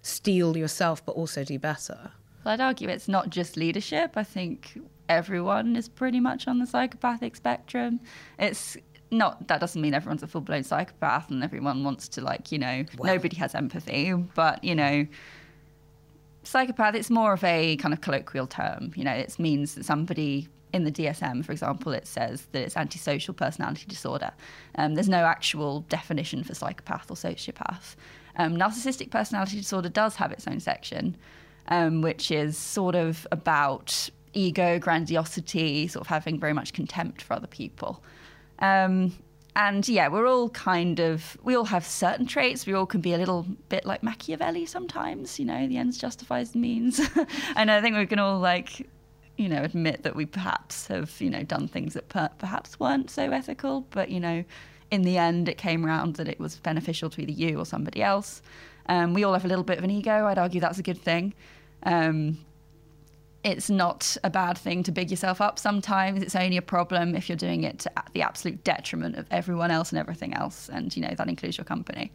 steel 0.01 0.55
yourself, 0.55 1.05
but 1.05 1.11
also 1.13 1.43
do 1.43 1.59
better? 1.59 2.11
Well, 2.43 2.53
I'd 2.53 2.61
argue 2.61 2.87
it's 2.87 3.09
not 3.09 3.29
just 3.29 3.57
leadership. 3.57 4.13
I 4.15 4.23
think 4.23 4.79
everyone 5.09 5.75
is 5.75 5.89
pretty 5.89 6.21
much 6.21 6.47
on 6.47 6.59
the 6.59 6.65
psychopathic 6.65 7.35
spectrum. 7.35 7.99
It's 8.39 8.77
not 9.13 9.45
that 9.49 9.59
doesn't 9.59 9.81
mean 9.81 9.93
everyone's 9.93 10.23
a 10.23 10.27
full 10.27 10.39
blown 10.39 10.63
psychopath 10.63 11.29
and 11.29 11.43
everyone 11.43 11.83
wants 11.83 12.07
to 12.07 12.21
like 12.21 12.49
you 12.49 12.57
know 12.57 12.85
nobody 13.03 13.35
has 13.35 13.53
empathy, 13.53 14.13
but 14.13 14.63
you 14.63 14.73
know 14.73 15.05
psychopath 16.43 16.95
it's 16.95 17.09
more 17.09 17.33
of 17.33 17.43
a 17.43 17.75
kind 17.77 17.93
of 17.93 18.01
colloquial 18.01 18.47
term. 18.47 18.91
You 18.95 19.03
know, 19.03 19.13
it 19.13 19.37
means 19.39 19.75
that 19.75 19.85
somebody 19.85 20.47
in 20.73 20.83
the 20.85 20.91
DSM, 20.91 21.43
for 21.43 21.51
example, 21.51 21.91
it 21.91 22.07
says 22.07 22.47
that 22.51 22.61
it's 22.61 22.77
antisocial 22.77 23.33
personality 23.33 23.85
disorder. 23.87 24.31
Um, 24.75 24.95
there's 24.95 25.09
no 25.09 25.25
actual 25.25 25.81
definition 25.81 26.43
for 26.43 26.55
psychopath 26.55 27.11
or 27.11 27.15
sociopath. 27.15 27.95
Um, 28.37 28.55
narcissistic 28.55 29.11
personality 29.11 29.57
disorder 29.57 29.89
does 29.89 30.15
have 30.15 30.31
its 30.31 30.47
own 30.47 30.59
section, 30.59 31.17
um, 31.67 32.01
which 32.01 32.31
is 32.31 32.57
sort 32.57 32.95
of 32.95 33.27
about 33.31 34.09
ego, 34.33 34.79
grandiosity, 34.79 35.87
sort 35.87 36.01
of 36.01 36.07
having 36.07 36.39
very 36.39 36.53
much 36.53 36.73
contempt 36.73 37.21
for 37.21 37.33
other 37.33 37.47
people. 37.47 38.01
Um, 38.59 39.13
and 39.55 39.87
yeah, 39.87 40.07
we're 40.07 40.27
all 40.27 40.49
kind 40.49 40.99
of, 40.99 41.37
we 41.43 41.55
all 41.55 41.65
have 41.65 41.85
certain 41.85 42.25
traits. 42.25 42.65
We 42.65 42.73
all 42.73 42.85
can 42.85 43.01
be 43.01 43.13
a 43.13 43.17
little 43.17 43.45
bit 43.67 43.85
like 43.85 44.01
Machiavelli 44.01 44.65
sometimes, 44.65 45.39
you 45.39 45.45
know, 45.45 45.67
the 45.67 45.77
ends 45.77 45.97
justifies 45.97 46.51
the 46.51 46.59
means. 46.59 47.01
and 47.55 47.69
I 47.69 47.81
think 47.81 47.97
we 47.97 48.05
can 48.05 48.19
all 48.19 48.39
like, 48.39 48.87
you 49.37 49.49
know, 49.49 49.61
admit 49.61 50.03
that 50.03 50.15
we 50.15 50.25
perhaps 50.25 50.87
have, 50.87 51.13
you 51.19 51.29
know, 51.29 51.43
done 51.43 51.67
things 51.67 51.95
that 51.95 52.07
per- 52.07 52.29
perhaps 52.37 52.79
weren't 52.79 53.09
so 53.09 53.29
ethical, 53.31 53.85
but, 53.91 54.09
you 54.09 54.21
know, 54.21 54.43
in 54.89 55.01
the 55.01 55.17
end, 55.17 55.49
it 55.49 55.57
came 55.57 55.85
around 55.85 56.15
that 56.15 56.29
it 56.29 56.39
was 56.39 56.57
beneficial 56.57 57.09
to 57.09 57.21
either 57.21 57.31
you 57.31 57.59
or 57.59 57.65
somebody 57.65 58.01
else. 58.01 58.41
Um, 58.87 59.13
we 59.13 59.25
all 59.25 59.33
have 59.33 59.45
a 59.45 59.47
little 59.49 59.63
bit 59.63 59.77
of 59.77 59.83
an 59.83 59.91
ego. 59.91 60.27
I'd 60.27 60.37
argue 60.37 60.61
that's 60.61 60.79
a 60.79 60.83
good 60.83 61.01
thing. 61.01 61.33
Um, 61.83 62.37
it's 63.43 63.69
not 63.69 64.17
a 64.23 64.29
bad 64.29 64.57
thing 64.57 64.83
to 64.83 64.91
big 64.91 65.09
yourself 65.09 65.41
up 65.41 65.57
sometimes. 65.57 66.21
It's 66.21 66.35
only 66.35 66.57
a 66.57 66.61
problem 66.61 67.15
if 67.15 67.27
you're 67.27 67.37
doing 67.37 67.63
it 67.63 67.79
to 67.79 67.91
the 68.13 68.21
absolute 68.21 68.63
detriment 68.63 69.15
of 69.15 69.25
everyone 69.31 69.71
else 69.71 69.91
and 69.91 69.99
everything 69.99 70.33
else. 70.33 70.69
And, 70.69 70.95
you 70.95 71.01
know, 71.01 71.13
that 71.15 71.27
includes 71.27 71.57
your 71.57 71.65
company. 71.65 72.11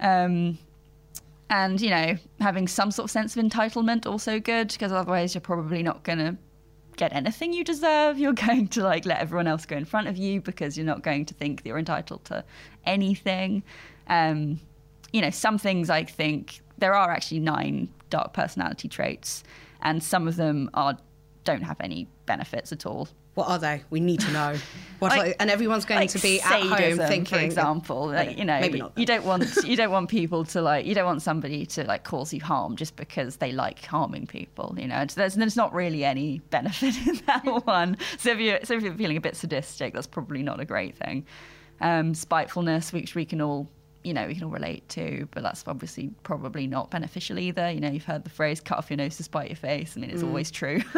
Um, 0.00 0.58
and, 1.48 1.80
you 1.80 1.88
know, 1.88 2.18
having 2.40 2.68
some 2.68 2.90
sort 2.90 3.04
of 3.06 3.10
sense 3.10 3.34
of 3.36 3.42
entitlement 3.44 4.06
also 4.06 4.38
good 4.38 4.68
because 4.68 4.92
otherwise 4.92 5.34
you're 5.34 5.40
probably 5.40 5.82
not 5.82 6.02
going 6.02 6.18
to 6.18 6.36
get 6.98 7.14
anything 7.14 7.54
you 7.54 7.64
deserve. 7.64 8.18
You're 8.18 8.32
going 8.46 8.68
to 8.68 8.82
like 8.82 9.06
let 9.06 9.20
everyone 9.20 9.46
else 9.46 9.64
go 9.64 9.76
in 9.76 9.86
front 9.86 10.08
of 10.08 10.18
you 10.18 10.42
because 10.42 10.76
you're 10.76 10.84
not 10.84 11.02
going 11.02 11.24
to 11.26 11.34
think 11.34 11.62
that 11.62 11.68
you're 11.68 11.78
entitled 11.78 12.26
to 12.26 12.44
anything. 12.84 13.62
Um, 14.08 14.60
you 15.12 15.22
know, 15.22 15.30
some 15.30 15.56
things 15.56 15.88
I 15.88 16.04
think 16.04 16.60
there 16.76 16.94
are 16.94 17.10
actually 17.10 17.40
nine 17.40 17.88
dark 18.10 18.34
personality 18.34 18.88
traits 18.88 19.42
and 19.82 20.02
some 20.02 20.28
of 20.28 20.36
them 20.36 20.70
are 20.74 20.96
don't 21.44 21.62
have 21.62 21.76
any 21.80 22.06
benefits 22.26 22.72
at 22.72 22.84
all. 22.86 23.08
What 23.34 23.48
are 23.48 23.58
they? 23.58 23.84
We 23.90 24.00
need 24.00 24.20
to 24.20 24.32
know. 24.32 24.56
What 24.98 25.12
Like- 25.16 25.30
are- 25.30 25.34
and 25.38 25.48
everyone's 25.48 25.84
going 25.84 26.00
like 26.00 26.10
to 26.10 26.18
be 26.18 26.40
at 26.40 26.60
home 26.60 26.98
thinking, 26.98 27.24
for 27.24 27.38
example, 27.38 28.06
like, 28.08 28.36
you 28.36 28.44
know, 28.44 28.58
maybe 28.60 28.80
not. 28.80 28.98
you 28.98 29.06
don't 29.06 29.24
want 29.24 29.44
you 29.64 29.76
don't 29.76 29.92
want 29.92 30.10
people 30.10 30.44
to 30.46 30.60
like 30.60 30.86
you 30.86 30.94
don't 30.96 31.06
want 31.06 31.22
somebody 31.22 31.64
to 31.66 31.84
like 31.84 32.02
cause 32.02 32.34
you 32.34 32.40
harm 32.40 32.74
just 32.74 32.96
because 32.96 33.36
they 33.36 33.52
like 33.52 33.84
harming 33.84 34.26
people. 34.26 34.74
You 34.76 34.88
know, 34.88 35.04
there's 35.14 35.34
there's 35.34 35.54
not 35.56 35.72
really 35.72 36.04
any 36.04 36.40
benefit 36.50 36.96
in 37.06 37.14
that 37.26 37.44
one. 37.64 37.96
So 38.18 38.32
if 38.32 38.40
you're 38.40 38.58
so 38.64 38.74
if 38.74 38.82
you're 38.82 38.94
feeling 38.94 39.16
a 39.16 39.20
bit 39.20 39.36
sadistic, 39.36 39.94
that's 39.94 40.08
probably 40.08 40.42
not 40.42 40.58
a 40.58 40.64
great 40.64 40.96
thing. 40.96 41.24
Um, 41.80 42.14
spitefulness, 42.14 42.92
which 42.92 43.14
we 43.14 43.24
can 43.24 43.40
all 43.40 43.68
you 44.04 44.14
know 44.14 44.26
we 44.26 44.34
can 44.34 44.44
all 44.44 44.50
relate 44.50 44.88
to, 44.90 45.28
but 45.32 45.42
that's 45.42 45.64
obviously 45.66 46.10
probably 46.22 46.66
not 46.66 46.90
beneficial 46.90 47.38
either. 47.38 47.70
You 47.70 47.80
know, 47.80 47.90
you've 47.90 48.04
heard 48.04 48.24
the 48.24 48.30
phrase 48.30 48.60
"cut 48.60 48.78
off 48.78 48.90
your 48.90 48.96
nose 48.96 49.16
to 49.16 49.22
spite 49.22 49.48
your 49.48 49.56
face." 49.56 49.94
I 49.96 50.00
mean, 50.00 50.10
it's 50.10 50.22
mm. 50.22 50.28
always 50.28 50.50
true. 50.50 50.80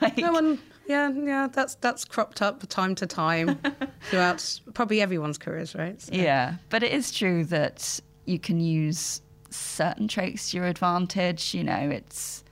Like- 0.00 0.18
No 0.18 0.32
one, 0.32 0.58
yeah, 0.86 1.10
yeah, 1.10 1.48
that's 1.52 1.74
that's 1.76 2.04
cropped 2.04 2.42
up 2.42 2.66
time 2.68 2.94
to 2.96 3.06
time 3.06 3.58
throughout 4.10 4.60
probably 4.74 5.00
everyone's 5.00 5.38
careers, 5.38 5.74
right? 5.74 6.00
So- 6.00 6.14
Yeah, 6.14 6.56
but 6.70 6.82
it 6.82 6.92
is 6.92 7.12
true 7.12 7.44
that 7.46 8.00
you 8.24 8.38
can 8.38 8.60
use 8.60 9.22
certain 9.50 10.08
traits 10.08 10.50
to 10.50 10.56
your 10.58 10.66
advantage. 10.66 11.54
You 11.54 11.64
know, 11.64 11.90
it's 11.90 12.44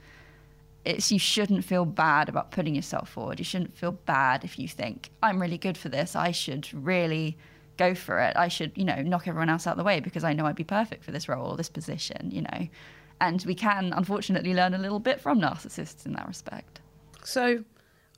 it's 0.85 1.11
you 1.11 1.19
shouldn't 1.19 1.63
feel 1.63 1.85
bad 1.85 2.29
about 2.29 2.51
putting 2.51 2.75
yourself 2.75 3.09
forward. 3.09 3.39
You 3.39 3.45
shouldn't 3.45 3.75
feel 3.75 3.91
bad 3.91 4.43
if 4.43 4.57
you 4.57 4.67
think 4.67 5.09
I'm 5.21 5.41
really 5.41 5.57
good 5.57 5.77
for 5.77 5.89
this. 5.89 6.15
I 6.15 6.31
should 6.31 6.67
really 6.73 7.37
go 7.77 7.95
for 7.95 8.19
it. 8.19 8.35
I 8.35 8.47
should, 8.47 8.71
you 8.75 8.85
know, 8.85 9.01
knock 9.01 9.27
everyone 9.27 9.49
else 9.49 9.67
out 9.67 9.71
of 9.71 9.77
the 9.77 9.83
way 9.83 9.99
because 9.99 10.23
I 10.23 10.33
know 10.33 10.45
I'd 10.45 10.55
be 10.55 10.63
perfect 10.63 11.03
for 11.03 11.11
this 11.11 11.27
role 11.27 11.51
or 11.51 11.57
this 11.57 11.69
position. 11.69 12.29
You 12.31 12.43
know, 12.43 12.67
and 13.19 13.43
we 13.45 13.55
can 13.55 13.93
unfortunately 13.95 14.53
learn 14.53 14.73
a 14.73 14.77
little 14.77 14.99
bit 14.99 15.21
from 15.21 15.39
narcissists 15.39 16.05
in 16.05 16.13
that 16.13 16.27
respect. 16.27 16.81
So, 17.23 17.63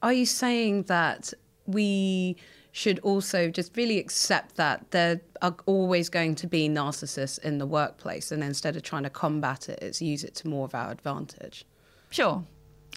are 0.01 0.13
you 0.13 0.25
saying 0.25 0.83
that 0.83 1.33
we 1.65 2.37
should 2.71 2.99
also 2.99 3.49
just 3.49 3.77
really 3.77 3.99
accept 3.99 4.55
that 4.55 4.89
there 4.91 5.21
are 5.41 5.55
always 5.67 6.09
going 6.09 6.33
to 6.33 6.47
be 6.47 6.67
narcissists 6.67 7.37
in 7.39 7.59
the 7.59 7.67
workplace, 7.67 8.31
and 8.31 8.43
instead 8.43 8.75
of 8.75 8.81
trying 8.81 9.03
to 9.03 9.09
combat 9.09 9.69
it, 9.69 9.79
it's 9.81 10.01
use 10.01 10.23
it 10.23 10.33
to 10.35 10.47
more 10.47 10.65
of 10.65 10.73
our 10.73 10.91
advantage? 10.91 11.65
Sure. 12.09 12.43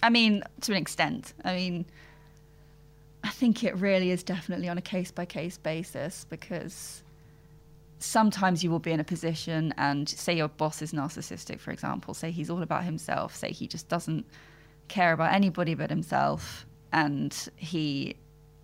I 0.01 0.09
mean, 0.09 0.43
to 0.61 0.71
an 0.71 0.77
extent. 0.77 1.33
I 1.43 1.55
mean, 1.55 1.85
think 3.37 3.63
it 3.63 3.77
really 3.77 4.09
is 4.09 4.23
definitely 4.23 4.67
on 4.67 4.77
a 4.77 4.81
case 4.81 5.11
by 5.11 5.25
case 5.25 5.57
basis 5.57 6.25
because 6.27 7.03
sometimes 7.99 8.63
you 8.63 8.71
will 8.71 8.79
be 8.79 8.91
in 8.91 8.99
a 8.99 9.03
position 9.03 9.73
and 9.77 10.09
say 10.09 10.35
your 10.35 10.47
boss 10.47 10.81
is 10.81 10.91
narcissistic, 10.91 11.59
for 11.59 11.71
example, 11.71 12.13
say 12.13 12.31
he's 12.31 12.49
all 12.49 12.63
about 12.63 12.83
himself, 12.83 13.35
say 13.35 13.51
he 13.51 13.67
just 13.67 13.87
doesn't 13.89 14.25
care 14.87 15.13
about 15.13 15.33
anybody 15.33 15.75
but 15.75 15.89
himself, 15.89 16.65
and 16.91 17.49
he 17.55 18.15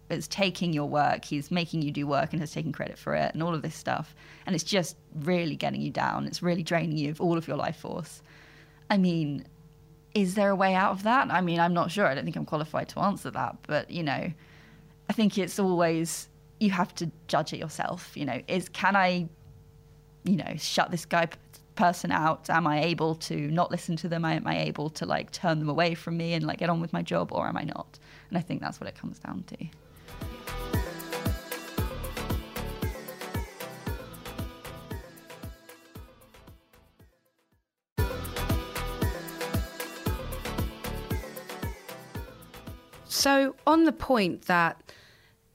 is 0.09 0.27
taking 0.27 0.73
your 0.73 0.89
work, 0.89 1.23
he's 1.23 1.51
making 1.51 1.81
you 1.83 1.91
do 1.91 2.07
work 2.07 2.33
and 2.33 2.41
has 2.41 2.51
taken 2.51 2.71
credit 2.71 2.97
for 2.97 3.13
it, 3.13 3.33
and 3.33 3.43
all 3.43 3.53
of 3.53 3.61
this 3.61 3.75
stuff. 3.75 4.15
And 4.45 4.55
it's 4.55 4.63
just 4.63 4.97
really 5.21 5.55
getting 5.55 5.81
you 5.81 5.91
down. 5.91 6.25
It's 6.25 6.41
really 6.41 6.63
draining 6.63 6.97
you 6.97 7.11
of 7.11 7.21
all 7.21 7.37
of 7.37 7.47
your 7.47 7.57
life 7.57 7.77
force. 7.77 8.23
I 8.89 8.97
mean, 8.97 9.45
is 10.15 10.35
there 10.35 10.49
a 10.49 10.55
way 10.55 10.73
out 10.73 10.91
of 10.91 11.03
that? 11.03 11.31
I 11.31 11.41
mean, 11.41 11.59
I'm 11.59 11.73
not 11.73 11.91
sure. 11.91 12.05
I 12.05 12.15
don't 12.15 12.23
think 12.23 12.35
I'm 12.35 12.45
qualified 12.45 12.89
to 12.89 12.99
answer 12.99 13.31
that. 13.31 13.57
But, 13.67 13.89
you 13.89 14.03
know, 14.03 14.31
I 15.09 15.13
think 15.13 15.37
it's 15.37 15.59
always, 15.59 16.29
you 16.59 16.71
have 16.71 16.93
to 16.95 17.11
judge 17.27 17.53
it 17.53 17.57
yourself. 17.57 18.11
You 18.15 18.25
know, 18.25 18.41
is, 18.47 18.69
can 18.69 18.95
I, 18.95 19.27
you 20.23 20.37
know, 20.37 20.53
shut 20.57 20.91
this 20.91 21.05
guy 21.05 21.27
person 21.75 22.11
out? 22.11 22.49
Am 22.49 22.67
I 22.67 22.83
able 22.83 23.15
to 23.15 23.35
not 23.35 23.71
listen 23.71 23.95
to 23.97 24.09
them? 24.09 24.25
Am 24.25 24.47
I 24.47 24.61
able 24.61 24.89
to 24.91 25.05
like 25.05 25.31
turn 25.31 25.59
them 25.59 25.69
away 25.69 25.95
from 25.95 26.17
me 26.17 26.33
and 26.33 26.45
like 26.45 26.59
get 26.59 26.69
on 26.69 26.79
with 26.79 26.93
my 26.93 27.01
job 27.01 27.31
or 27.31 27.47
am 27.47 27.57
I 27.57 27.63
not? 27.63 27.99
And 28.29 28.37
I 28.37 28.41
think 28.41 28.61
that's 28.61 28.79
what 28.79 28.87
it 28.87 28.95
comes 28.95 29.19
down 29.19 29.43
to. 29.47 29.57
So, 43.23 43.55
on 43.65 43.85
the 43.85 43.93
point 43.93 44.47
that 44.47 44.83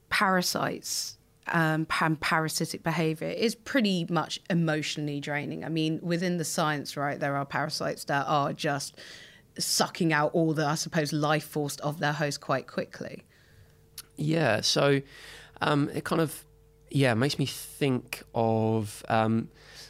parasites 0.09 1.19
um, 1.45 1.85
and 2.01 2.19
parasitic 2.19 2.81
behavior 2.81 3.27
is 3.27 3.53
pretty 3.53 4.07
much 4.09 4.39
emotionally 4.49 5.19
draining. 5.19 5.63
I 5.63 5.69
mean, 5.69 5.99
within 6.01 6.37
the 6.37 6.45
science, 6.45 6.97
right, 6.97 7.19
there 7.19 7.35
are 7.35 7.45
parasites 7.45 8.05
that 8.05 8.25
are 8.27 8.53
just 8.53 8.97
sucking 9.59 10.11
out 10.11 10.31
all 10.33 10.55
the, 10.55 10.65
I 10.65 10.73
suppose, 10.73 11.13
life 11.13 11.43
force 11.43 11.75
of 11.75 11.99
their 11.99 12.13
host 12.13 12.41
quite 12.41 12.65
quickly. 12.65 13.23
Yeah, 14.15 14.61
so 14.61 15.03
um, 15.61 15.91
it 15.93 16.03
kind 16.03 16.21
of 16.23 16.43
yeah 16.89 17.13
makes 17.13 17.37
me 17.37 17.45
think 17.45 18.23
of 18.33 19.05
um, 19.09 19.47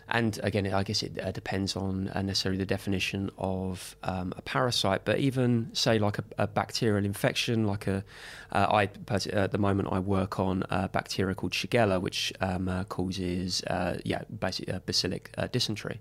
and 0.10 0.40
again 0.44 0.72
I 0.74 0.84
guess 0.84 1.04
it 1.04 1.20
uh, 1.22 1.32
depends 1.32 1.76
on 1.76 2.10
uh, 2.10 2.22
necessarily 2.22 2.58
the 2.58 2.66
definition 2.66 3.30
of 3.38 3.96
um, 4.04 4.34
a 4.38 4.42
parasite, 4.42 5.02
but 5.06 5.20
even 5.20 5.70
say 5.74 6.00
like 6.00 6.20
a, 6.20 6.24
a 6.38 6.48
bacterial 6.48 7.06
infection, 7.06 7.66
like 7.66 7.88
a 7.88 8.04
uh, 8.52 8.68
I 8.70 8.90
at 9.32 9.52
the 9.52 9.58
moment 9.58 9.90
I 9.92 10.00
work 10.00 10.40
on 10.40 10.64
a 10.70 10.90
bacteria 10.90 11.36
called 11.36 11.54
Shigella, 11.54 12.02
which 12.02 12.34
um, 12.42 12.68
uh, 12.68 12.84
causes 12.86 13.64
uh, 13.64 13.98
yeah 14.04 14.24
basically 14.40 14.74
uh, 14.74 14.80
bacillic 14.80 15.28
uh, 15.38 15.48
dysentery, 15.48 16.00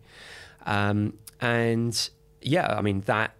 um, 0.66 1.14
and 1.40 2.11
yeah 2.40 2.75
I 2.79 2.83
mean 2.83 3.03
that 3.03 3.35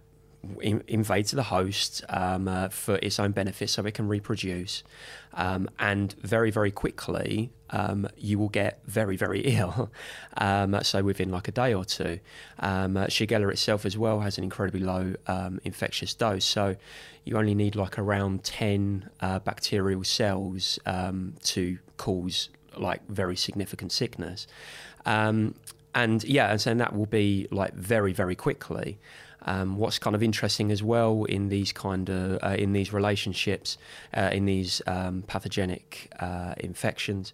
in, 0.61 0.83
invades 0.87 1.31
the 1.31 1.43
host 1.43 2.03
um, 2.09 2.47
uh, 2.47 2.69
for 2.69 2.95
its 2.97 3.19
own 3.19 3.31
benefit 3.31 3.69
so 3.69 3.85
it 3.85 3.93
can 3.93 4.07
reproduce. 4.07 4.83
Um, 5.33 5.69
and 5.79 6.13
very, 6.13 6.49
very 6.49 6.71
quickly, 6.71 7.51
um, 7.69 8.07
you 8.17 8.39
will 8.39 8.49
get 8.49 8.79
very, 8.85 9.15
very 9.15 9.41
ill. 9.57 9.91
Um, 10.37 10.77
so 10.83 11.03
within 11.03 11.29
like 11.29 11.47
a 11.47 11.51
day 11.51 11.73
or 11.73 11.85
two. 11.85 12.19
Um, 12.59 12.97
uh, 12.97 13.05
Shigella 13.05 13.51
itself 13.51 13.85
as 13.85 13.97
well 13.97 14.21
has 14.21 14.37
an 14.37 14.43
incredibly 14.43 14.81
low 14.81 15.15
um, 15.27 15.59
infectious 15.63 16.13
dose. 16.13 16.45
So 16.45 16.75
you 17.25 17.37
only 17.37 17.55
need 17.55 17.75
like 17.75 17.99
around 17.99 18.43
10 18.43 19.09
uh, 19.21 19.39
bacterial 19.39 20.03
cells 20.03 20.79
to 20.85 21.77
cause 21.97 22.49
like 22.77 23.05
very 23.07 23.35
significant 23.35 23.91
sickness. 23.91 24.47
And 25.95 26.23
yeah, 26.23 26.51
and 26.51 26.61
so 26.61 26.73
that 26.73 26.95
will 26.95 27.07
be 27.07 27.47
like 27.51 27.73
very, 27.73 28.13
very 28.13 28.35
quickly. 28.35 28.99
Um, 29.43 29.77
what's 29.77 29.99
kind 29.99 30.15
of 30.15 30.21
interesting 30.21 30.69
as 30.69 30.83
well 30.83 31.23
in 31.23 31.49
these 31.49 31.71
kind 31.71 32.09
of 32.09 32.43
uh, 32.43 32.55
in 32.59 32.73
these 32.73 32.91
relationships, 32.91 33.77
uh, 34.15 34.29
in 34.33 34.45
these 34.45 34.81
um, 34.85 35.23
pathogenic 35.27 36.13
uh, 36.19 36.55
infections, 36.57 37.33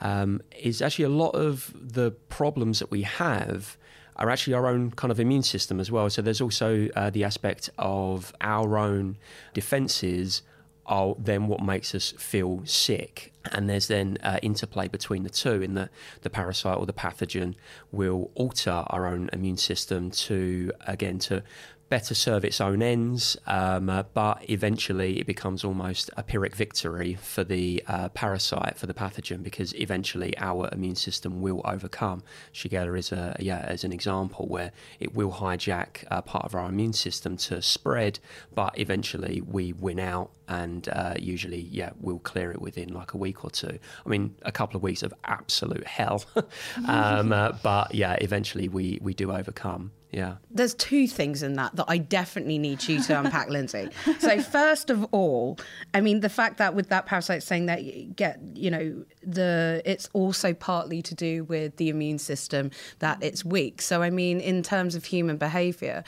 um, 0.00 0.42
is 0.60 0.82
actually 0.82 1.06
a 1.06 1.10
lot 1.24 1.30
of 1.30 1.74
the 1.74 2.10
problems 2.28 2.78
that 2.80 2.90
we 2.90 3.02
have 3.02 3.78
are 4.16 4.30
actually 4.30 4.54
our 4.54 4.66
own 4.66 4.90
kind 4.90 5.10
of 5.12 5.20
immune 5.20 5.42
system 5.42 5.80
as 5.80 5.90
well. 5.90 6.10
So 6.10 6.22
there's 6.22 6.40
also 6.40 6.88
uh, 6.96 7.10
the 7.10 7.24
aspect 7.24 7.70
of 7.78 8.34
our 8.40 8.76
own 8.76 9.16
defences 9.54 10.42
are 10.88 11.14
then 11.18 11.46
what 11.46 11.62
makes 11.62 11.94
us 11.94 12.12
feel 12.12 12.62
sick. 12.64 13.32
And 13.52 13.68
there's 13.68 13.86
then 13.86 14.18
uh, 14.22 14.38
interplay 14.42 14.88
between 14.88 15.22
the 15.22 15.30
two, 15.30 15.62
in 15.62 15.74
that 15.74 15.90
the 16.22 16.30
parasite 16.30 16.78
or 16.78 16.86
the 16.86 16.92
pathogen 16.92 17.54
will 17.92 18.30
alter 18.34 18.84
our 18.88 19.06
own 19.06 19.30
immune 19.32 19.56
system 19.56 20.10
to, 20.10 20.72
again, 20.86 21.18
to 21.20 21.42
better 21.88 22.14
serve 22.14 22.44
its 22.44 22.60
own 22.60 22.82
ends, 22.82 23.36
um, 23.46 23.88
uh, 23.88 24.02
but 24.14 24.48
eventually 24.50 25.20
it 25.20 25.26
becomes 25.26 25.64
almost 25.64 26.10
a 26.16 26.22
Pyrrhic 26.22 26.54
victory 26.54 27.14
for 27.14 27.44
the 27.44 27.82
uh, 27.86 28.08
parasite, 28.10 28.76
for 28.76 28.86
the 28.86 28.94
pathogen, 28.94 29.42
because 29.42 29.74
eventually 29.74 30.36
our 30.38 30.68
immune 30.72 30.96
system 30.96 31.40
will 31.40 31.62
overcome. 31.64 32.22
Shigella 32.52 32.98
is 32.98 33.12
a 33.12 33.36
yeah 33.38 33.60
as 33.60 33.84
an 33.84 33.92
example 33.92 34.46
where 34.46 34.72
it 35.00 35.14
will 35.14 35.32
hijack 35.32 36.04
uh, 36.10 36.20
part 36.20 36.44
of 36.44 36.54
our 36.54 36.68
immune 36.68 36.92
system 36.92 37.36
to 37.38 37.62
spread, 37.62 38.18
but 38.54 38.78
eventually 38.78 39.40
we 39.40 39.72
win 39.72 39.98
out, 39.98 40.30
and 40.46 40.88
uh, 40.90 41.14
usually 41.18 41.60
yeah 41.70 41.90
we'll 42.00 42.18
clear 42.18 42.50
it 42.50 42.60
within 42.60 42.92
like 42.92 43.14
a 43.14 43.16
week 43.16 43.44
or 43.44 43.50
two. 43.50 43.78
I 44.04 44.08
mean 44.08 44.34
a 44.42 44.52
couple 44.52 44.76
of 44.76 44.82
weeks 44.82 45.02
of 45.02 45.14
absolute 45.24 45.86
hell, 45.86 46.24
um, 46.86 47.32
uh, 47.32 47.52
but 47.62 47.94
yeah 47.94 48.14
eventually 48.20 48.68
we 48.68 48.98
we 49.00 49.14
do 49.14 49.32
overcome. 49.32 49.92
Yeah. 50.10 50.36
There's 50.50 50.74
two 50.74 51.06
things 51.06 51.42
in 51.42 51.54
that 51.54 51.76
that 51.76 51.84
I 51.88 51.98
definitely 51.98 52.58
need 52.58 52.86
you 52.88 53.02
to 53.02 53.20
unpack, 53.20 53.48
Lindsay. 53.48 53.88
So 54.18 54.40
first 54.40 54.90
of 54.90 55.04
all, 55.12 55.58
I 55.94 56.00
mean 56.00 56.20
the 56.20 56.28
fact 56.28 56.58
that 56.58 56.74
with 56.74 56.88
that 56.88 57.06
parasite 57.06 57.42
saying 57.42 57.66
that 57.66 57.84
you 57.84 58.04
get, 58.04 58.40
you 58.54 58.70
know, 58.70 59.04
the 59.22 59.82
it's 59.84 60.08
also 60.12 60.54
partly 60.54 61.02
to 61.02 61.14
do 61.14 61.44
with 61.44 61.76
the 61.76 61.88
immune 61.88 62.18
system 62.18 62.70
that 63.00 63.22
it's 63.22 63.44
weak. 63.44 63.82
So 63.82 64.02
I 64.02 64.10
mean 64.10 64.40
in 64.40 64.62
terms 64.62 64.94
of 64.94 65.04
human 65.04 65.36
behavior, 65.36 66.04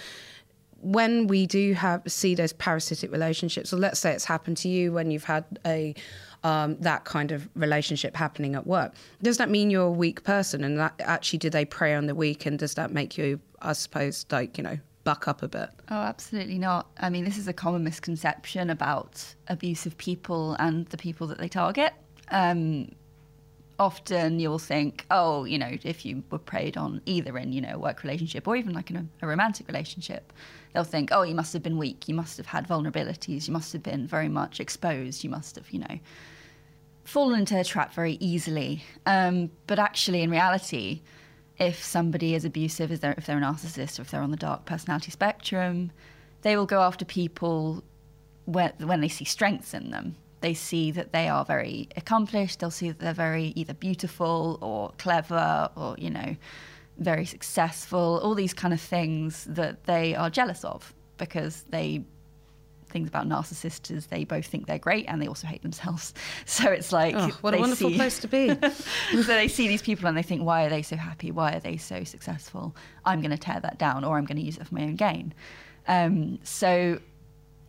when 0.81 1.27
we 1.27 1.47
do 1.47 1.75
have 1.75 2.03
see 2.07 2.35
those 2.35 2.53
parasitic 2.55 3.13
relationships, 3.13 3.73
or 3.73 3.77
let's 3.77 4.01
say 4.01 4.13
it's 4.13 4.25
happened 4.25 4.57
to 4.59 4.69
you 4.69 4.93
when 4.93 5.11
you've 5.11 5.25
had 5.25 5.45
a 5.67 5.95
um, 6.43 6.77
that 6.81 7.05
kind 7.05 7.33
of 7.33 7.49
relationship 7.55 8.17
happening 8.17 8.55
at 8.55 8.67
work, 8.67 8.95
does 9.23 9.39
that 9.39 9.51
mean 9.51 9.71
you're 9.71 9.87
a 9.87 9.91
weak 9.91 10.25
person? 10.25 10.65
And 10.65 10.79
that 10.79 10.95
actually, 11.01 11.39
do 11.39 11.51
they 11.51 11.65
prey 11.65 11.95
on 11.95 12.07
the 12.07 12.15
weak? 12.15 12.47
And 12.47 12.59
does 12.59 12.75
that 12.75 12.93
make 12.93 13.19
you, 13.19 13.41
I 13.61 13.73
suppose, 13.73 14.27
like 14.31 14.59
you 14.59 14.65
know, 14.65 14.79
buck 15.05 15.29
up 15.29 15.43
a 15.43 15.49
bit? 15.49 15.71
Oh, 15.91 15.97
absolutely 15.97 16.59
not. 16.59 16.89
I 16.99 17.11
mean, 17.11 17.25
this 17.25 17.39
is 17.39 17.49
a 17.49 17.53
common 17.53 17.85
misconception 17.85 18.71
about 18.71 19.25
abusive 19.49 19.97
people 19.99 20.57
and 20.59 20.87
the 20.87 20.97
people 20.97 21.27
that 21.29 21.39
they 21.39 21.49
target. 21.49 21.93
Um, 22.31 22.93
often 23.81 24.39
you'll 24.39 24.59
think, 24.59 25.07
oh, 25.11 25.45
you 25.45 25.59
know, 25.59 25.71
if 25.83 26.05
you 26.05 26.23
were 26.31 26.39
preyed 26.39 26.77
on 26.77 27.01
either 27.07 27.37
in, 27.39 27.51
you 27.51 27.63
know, 27.63 27.75
a 27.75 27.79
work 27.79 28.05
relationship 28.05 28.47
or 28.47 28.55
even 28.55 28.75
like 28.75 28.91
in 28.91 28.97
a, 28.97 29.07
a, 29.23 29.27
romantic 29.27 29.67
relationship, 29.67 30.35
they'll 30.73 30.85
think, 30.85 31.09
oh, 31.13 31.23
you 31.23 31.35
must 31.35 31.55
have 31.55 31.63
been 31.63 31.79
weak. 31.79 32.07
You 32.07 32.15
must 32.15 32.37
have 32.37 32.47
had 32.47 32.69
vulnerabilities. 32.69 33.49
You 33.49 33.55
must 33.55 33.73
have 33.73 33.83
been 33.83 34.07
very 34.07 34.29
much 34.29 34.61
exposed. 34.61 35.25
You 35.25 35.31
must 35.31 35.57
have, 35.57 35.71
you 35.71 35.79
know, 35.79 35.99
fallen 37.05 37.41
into 37.41 37.59
a 37.59 37.65
trap 37.65 37.95
very 37.95 38.19
easily. 38.21 38.85
Um, 39.07 39.51
but 39.67 39.79
actually, 39.79 40.21
in 40.21 40.31
reality, 40.31 41.01
if 41.59 41.83
somebody 41.83 42.35
is 42.35 42.45
abusive, 42.45 42.93
if 42.93 43.01
they're, 43.01 43.15
if 43.17 43.25
they're 43.25 43.39
a 43.39 43.41
narcissist 43.41 43.99
or 43.99 44.03
if 44.03 44.11
they're 44.11 44.21
on 44.21 44.31
the 44.31 44.37
dark 44.37 44.67
personality 44.67 45.11
spectrum, 45.11 45.91
they 46.43 46.55
will 46.55 46.67
go 46.67 46.83
after 46.83 47.07
people 47.07 47.83
when, 48.45 48.73
when 48.79 49.01
they 49.01 49.09
see 49.09 49.25
strengths 49.25 49.73
in 49.73 49.91
them 49.91 50.17
they 50.41 50.55
see 50.55 50.91
that 50.93 51.13
they 51.13 51.29
are 51.29 51.45
very 51.45 51.89
accomplished. 51.97 52.61
They'll 52.61 52.71
see 52.71 52.89
that 52.89 52.99
they're 52.99 53.13
very 53.13 53.53
either 53.57 53.75
beautiful 53.75 54.59
or 54.61 54.93
clever 54.99 55.69
or, 55.77 55.97
you 55.99 56.11
know, 56.11 56.37
very 56.99 57.25
successful, 57.25 58.21
all 58.23 58.35
these 58.35 58.55
kind 58.55 58.75
of 58.75 58.81
things 58.81 59.45
that 59.45 59.85
they 59.85 60.15
are 60.15 60.31
jealous 60.31 60.65
of 60.65 60.95
because 61.17 61.63
they 61.71 62.05
things 62.91 63.09
about 63.09 63.29
narcissists 63.29 63.89
is 63.91 64.07
they 64.07 64.25
both 64.25 64.45
think 64.45 64.67
they're 64.67 64.77
great 64.77 65.05
and 65.07 65.23
they 65.23 65.29
also 65.29 65.47
hate 65.47 65.63
themselves. 65.63 66.13
So 66.45 66.71
it's 66.71 66.93
like 66.93 67.15
oh, 67.17 67.29
what 67.43 67.55
a 67.55 67.59
wonderful 67.59 67.91
see, 67.91 67.97
place 67.97 68.19
to 68.21 68.29
be. 68.29 68.49
so 69.13 69.23
they 69.23 69.47
see 69.47 69.69
these 69.69 69.83
people 69.83 70.09
and 70.09 70.17
they 70.17 70.23
think, 70.23 70.43
why 70.43 70.65
are 70.65 70.69
they 70.69 70.83
so 70.83 70.97
happy? 70.97 71.31
Why 71.31 71.53
are 71.53 71.61
they 71.61 71.77
so 71.77 72.03
successful? 72.03 72.75
I'm 73.05 73.21
going 73.21 73.31
to 73.31 73.39
tear 73.39 73.61
that 73.61 73.79
down, 73.79 74.03
or 74.03 74.19
I'm 74.19 74.25
going 74.25 74.39
to 74.39 74.43
use 74.43 74.59
it 74.59 74.67
for 74.67 74.75
my 74.75 74.83
own 74.83 74.97
gain. 74.97 75.33
Um, 75.87 76.41
so 76.43 76.99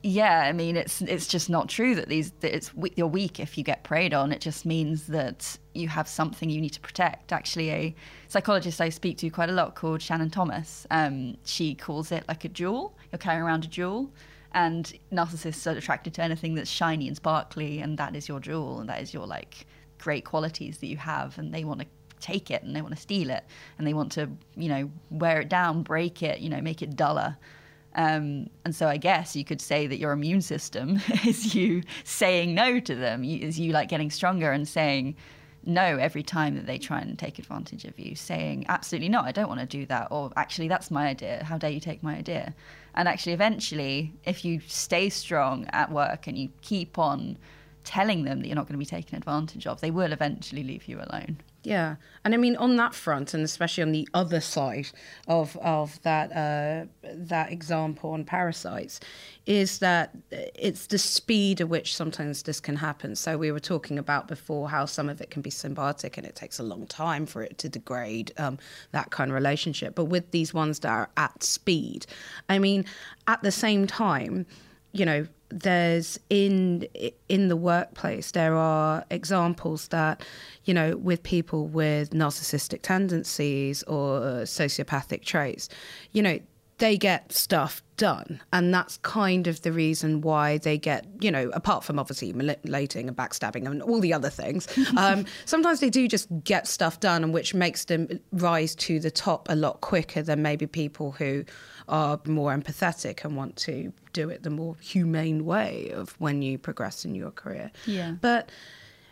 yeah, 0.04 0.42
I 0.42 0.52
mean, 0.52 0.78
it's 0.78 1.02
it's 1.02 1.28
just 1.28 1.50
not 1.50 1.70
true 1.70 1.94
that 1.96 2.10
these 2.10 2.32
that 2.40 2.56
it's 2.56 2.72
you're 2.96 3.08
weak 3.08 3.40
if 3.40 3.58
you 3.58 3.64
get 3.64 3.84
preyed 3.84 4.14
on. 4.14 4.32
It 4.32 4.42
just 4.42 4.66
means 4.66 5.08
that 5.08 5.58
you 5.76 5.88
have 5.90 6.08
something 6.08 6.50
you 6.50 6.60
need 6.60 6.74
to 6.74 6.80
protect. 6.80 7.32
Actually, 7.32 7.70
a 7.70 7.96
psychologist 8.28 8.82
I 8.82 8.90
speak 8.90 9.18
to 9.20 9.30
quite 9.30 9.50
a 9.50 9.54
lot 9.54 9.76
called 9.76 10.02
Shannon 10.02 10.32
Thomas, 10.32 10.88
um, 10.90 11.38
she 11.46 11.76
calls 11.76 12.12
it 12.12 12.24
like 12.28 12.46
a 12.46 12.50
jewel. 12.50 12.98
You're 13.12 13.20
carrying 13.20 13.44
around 13.44 13.66
a 13.66 13.68
jewel, 13.68 14.12
and 14.54 14.92
narcissists 15.12 15.72
are 15.72 15.78
attracted 15.78 16.16
to 16.16 16.24
anything 16.24 16.56
that's 16.56 16.70
shiny 16.70 17.08
and 17.08 17.16
sparkly, 17.16 17.80
and 17.80 17.98
that 18.00 18.16
is 18.16 18.28
your 18.28 18.40
jewel, 18.40 18.80
and 18.80 18.90
that 18.90 19.02
is 19.02 19.14
your 19.14 19.28
like 19.28 19.68
great 20.00 20.26
qualities 20.26 20.80
that 20.80 20.88
you 20.88 20.98
have, 20.98 21.38
and 21.38 21.54
they 21.54 21.64
want 21.64 21.80
to 21.80 21.86
take 22.20 22.52
it 22.52 22.62
and 22.64 22.76
they 22.76 22.82
want 22.82 22.96
to 22.96 23.02
steal 23.02 23.30
it, 23.30 23.44
and 23.78 23.86
they 23.86 23.94
want 23.94 24.12
to 24.14 24.28
you 24.56 24.70
know 24.70 24.90
wear 25.12 25.42
it 25.42 25.50
down, 25.50 25.84
break 25.84 26.24
it, 26.24 26.40
you 26.40 26.50
know, 26.50 26.62
make 26.62 26.82
it 26.82 26.96
duller. 26.96 27.38
Um, 27.96 28.50
and 28.64 28.76
so 28.76 28.88
I 28.88 28.98
guess 28.98 29.36
you 29.36 29.44
could 29.44 29.62
say 29.62 29.88
that 29.88 29.98
your 29.98 30.12
immune 30.12 30.42
system 30.42 31.00
is 31.26 31.54
you 31.54 31.84
saying 32.04 32.56
no 32.56 32.80
to 32.80 32.96
them, 32.96 33.24
is 33.24 33.60
you 33.60 33.74
like 33.74 33.90
getting 33.90 34.10
stronger 34.10 34.52
and 34.52 34.68
saying 34.68 35.16
no 35.66 35.98
every 35.98 36.24
time 36.24 36.56
that 36.56 36.66
they 36.66 36.78
try 36.78 37.00
and 37.00 37.18
take 37.20 37.38
advantage 37.38 37.86
of 37.86 37.98
you, 38.00 38.16
saying 38.16 38.66
absolutely 38.68 39.10
not, 39.10 39.26
I 39.26 39.32
don't 39.32 39.48
want 39.48 39.60
to 39.60 39.66
do 39.66 39.86
that, 39.88 40.08
or 40.12 40.32
actually 40.36 40.68
that's 40.68 40.90
my 40.90 41.08
idea, 41.08 41.44
how 41.44 41.58
dare 41.58 41.70
you 41.70 41.80
take 41.80 42.02
my 42.02 42.16
idea? 42.16 42.56
And 42.96 43.08
actually, 43.08 43.34
eventually, 43.34 44.14
if 44.26 44.44
you 44.44 44.60
stay 44.68 45.10
strong 45.10 45.66
at 45.72 45.92
work 45.92 46.28
and 46.28 46.38
you 46.38 46.50
keep 46.62 46.98
on 46.98 47.38
telling 47.84 48.24
them 48.24 48.42
that 48.42 48.48
you're 48.48 48.56
not 48.56 48.68
going 48.68 48.74
to 48.74 48.80
be 48.80 48.86
taken 48.86 49.18
advantage 49.18 49.66
of, 49.66 49.82
they 49.82 49.92
will 49.92 50.12
eventually 50.12 50.64
leave 50.64 50.88
you 50.88 50.98
alone. 50.98 51.38
Yeah, 51.64 51.98
and 52.26 52.34
I 52.34 52.38
mean 52.38 52.56
on 52.56 52.76
that 52.78 52.96
front, 52.96 53.36
and 53.36 53.44
especially 53.44 53.84
on 53.84 53.92
the 53.92 54.08
other 54.16 54.42
side 54.42 54.88
of 55.28 55.56
of 55.58 56.02
that 56.02 56.32
uh, 56.32 56.88
that 57.04 57.52
example 57.52 58.12
on 58.12 58.26
parasites, 58.26 59.00
is 59.46 59.78
that 59.78 60.10
it's 60.32 60.88
the 60.88 60.98
speed 60.98 61.62
at 61.62 61.70
which 61.70 61.96
sometimes 61.96 62.42
this 62.42 62.60
can 62.60 62.78
happen. 62.78 63.16
So 63.16 63.38
we 63.38 63.52
were 63.52 63.60
talking 63.60 64.00
about 64.00 64.28
before 64.28 64.70
how 64.70 64.86
some 64.86 65.08
of 65.08 65.22
it 65.22 65.30
can 65.30 65.44
be 65.44 65.52
symbiotic, 65.52 66.18
and 66.18 66.26
it 66.26 66.36
takes 66.36 66.58
a 66.58 66.64
long 66.64 66.88
time 66.88 67.28
for 67.28 67.44
it 67.44 67.60
to 67.60 67.70
degrade 67.70 68.34
um, 68.40 68.58
that 68.92 69.12
kind 69.12 69.30
of 69.30 69.36
relationship. 69.36 69.94
But 69.94 70.06
with 70.06 70.32
these 70.32 70.56
ones 70.56 70.80
that 70.80 70.90
are 70.90 71.12
at 71.16 71.44
speed, 71.44 72.08
I 72.50 72.58
mean, 72.58 72.86
at 73.28 73.44
the 73.44 73.52
same 73.52 73.86
time, 73.86 74.48
you 74.94 75.06
know, 75.06 75.26
there's 75.50 76.18
in 76.30 76.88
in 77.28 77.50
the 77.50 77.58
workplace 77.58 78.32
there 78.32 78.56
are 78.56 79.04
examples 79.12 79.90
that 79.90 80.24
you 80.64 80.74
know 80.74 80.96
with 80.96 81.22
people 81.24 81.68
with 81.68 82.12
narcissistic 82.12 82.82
tendencies 82.82 83.84
or 83.84 84.22
sociopathic 84.46 85.26
traits 85.26 85.68
you 86.14 86.22
know 86.22 86.40
they 86.82 86.98
get 86.98 87.32
stuff 87.32 87.84
done. 87.96 88.42
And 88.52 88.74
that's 88.74 88.98
kind 88.98 89.46
of 89.46 89.62
the 89.62 89.72
reason 89.72 90.22
why 90.22 90.58
they 90.58 90.80
get 90.80 91.06
you 91.22 91.30
know 91.30 91.52
apart 91.54 91.84
from 91.84 92.00
obviously 92.00 92.34
manipulating 92.34 93.08
and 93.08 93.16
backstabbing 93.16 93.68
and 93.68 93.84
all 93.84 94.00
the 94.00 94.12
other 94.12 94.32
things 94.32 94.68
um, 94.98 95.26
sometimes 95.46 95.80
they 95.80 95.92
do 95.92 96.08
just 96.08 96.28
get 96.44 96.68
stuff 96.68 97.00
done 97.00 97.24
and 97.24 97.32
which 97.32 97.54
makes 97.54 97.86
them 97.86 98.20
rise 98.32 98.74
to 98.74 99.00
the 99.00 99.12
top 99.12 99.48
a 99.50 99.56
lot 99.56 99.82
quicker 99.82 100.24
than 100.24 100.42
maybe 100.42 100.66
people 100.66 101.12
who 101.12 101.46
are 101.88 102.20
more 102.26 102.56
empathetic 102.56 103.24
and 103.24 103.36
want 103.36 103.56
to 103.58 103.94
do 104.14 104.30
it 104.30 104.44
the 104.44 104.50
more 104.50 104.76
humane 104.82 105.46
way 105.46 105.92
of 105.94 106.16
when 106.20 106.42
you 106.42 106.58
progress 106.58 107.06
in 107.06 107.16
your 107.16 107.32
career. 107.32 107.72
Yeah. 107.86 108.16
But 108.22 108.50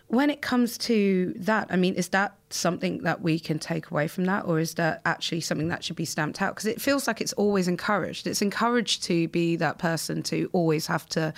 when 0.08 0.32
it 0.32 0.42
comes 0.42 0.78
to 0.80 1.34
that, 1.38 1.68
I 1.70 1.76
mean, 1.76 1.94
is 1.94 2.10
that 2.10 2.36
something 2.50 3.04
that 3.04 3.22
we 3.22 3.40
can 3.40 3.60
take 3.60 3.92
away 3.92 4.08
from 4.08 4.26
that, 4.26 4.46
or 4.46 4.60
is 4.60 4.74
that 4.74 5.02
actually 5.06 5.42
something 5.42 5.68
that 5.68 5.84
should 5.84 5.96
be 5.96 6.06
stamped 6.06 6.42
out? 6.42 6.56
Because 6.56 6.66
it 6.66 6.82
feels 6.82 7.06
like 7.06 7.22
it's 7.22 7.34
always 7.34 7.68
encouraged. 7.68 8.26
It's 8.26 8.42
encouraged 8.42 9.04
to 9.04 9.28
be 9.28 9.56
that 9.58 9.78
person 9.78 10.24
to 10.24 10.50
always 10.52 10.88
have 10.88 11.06
to 11.10 11.32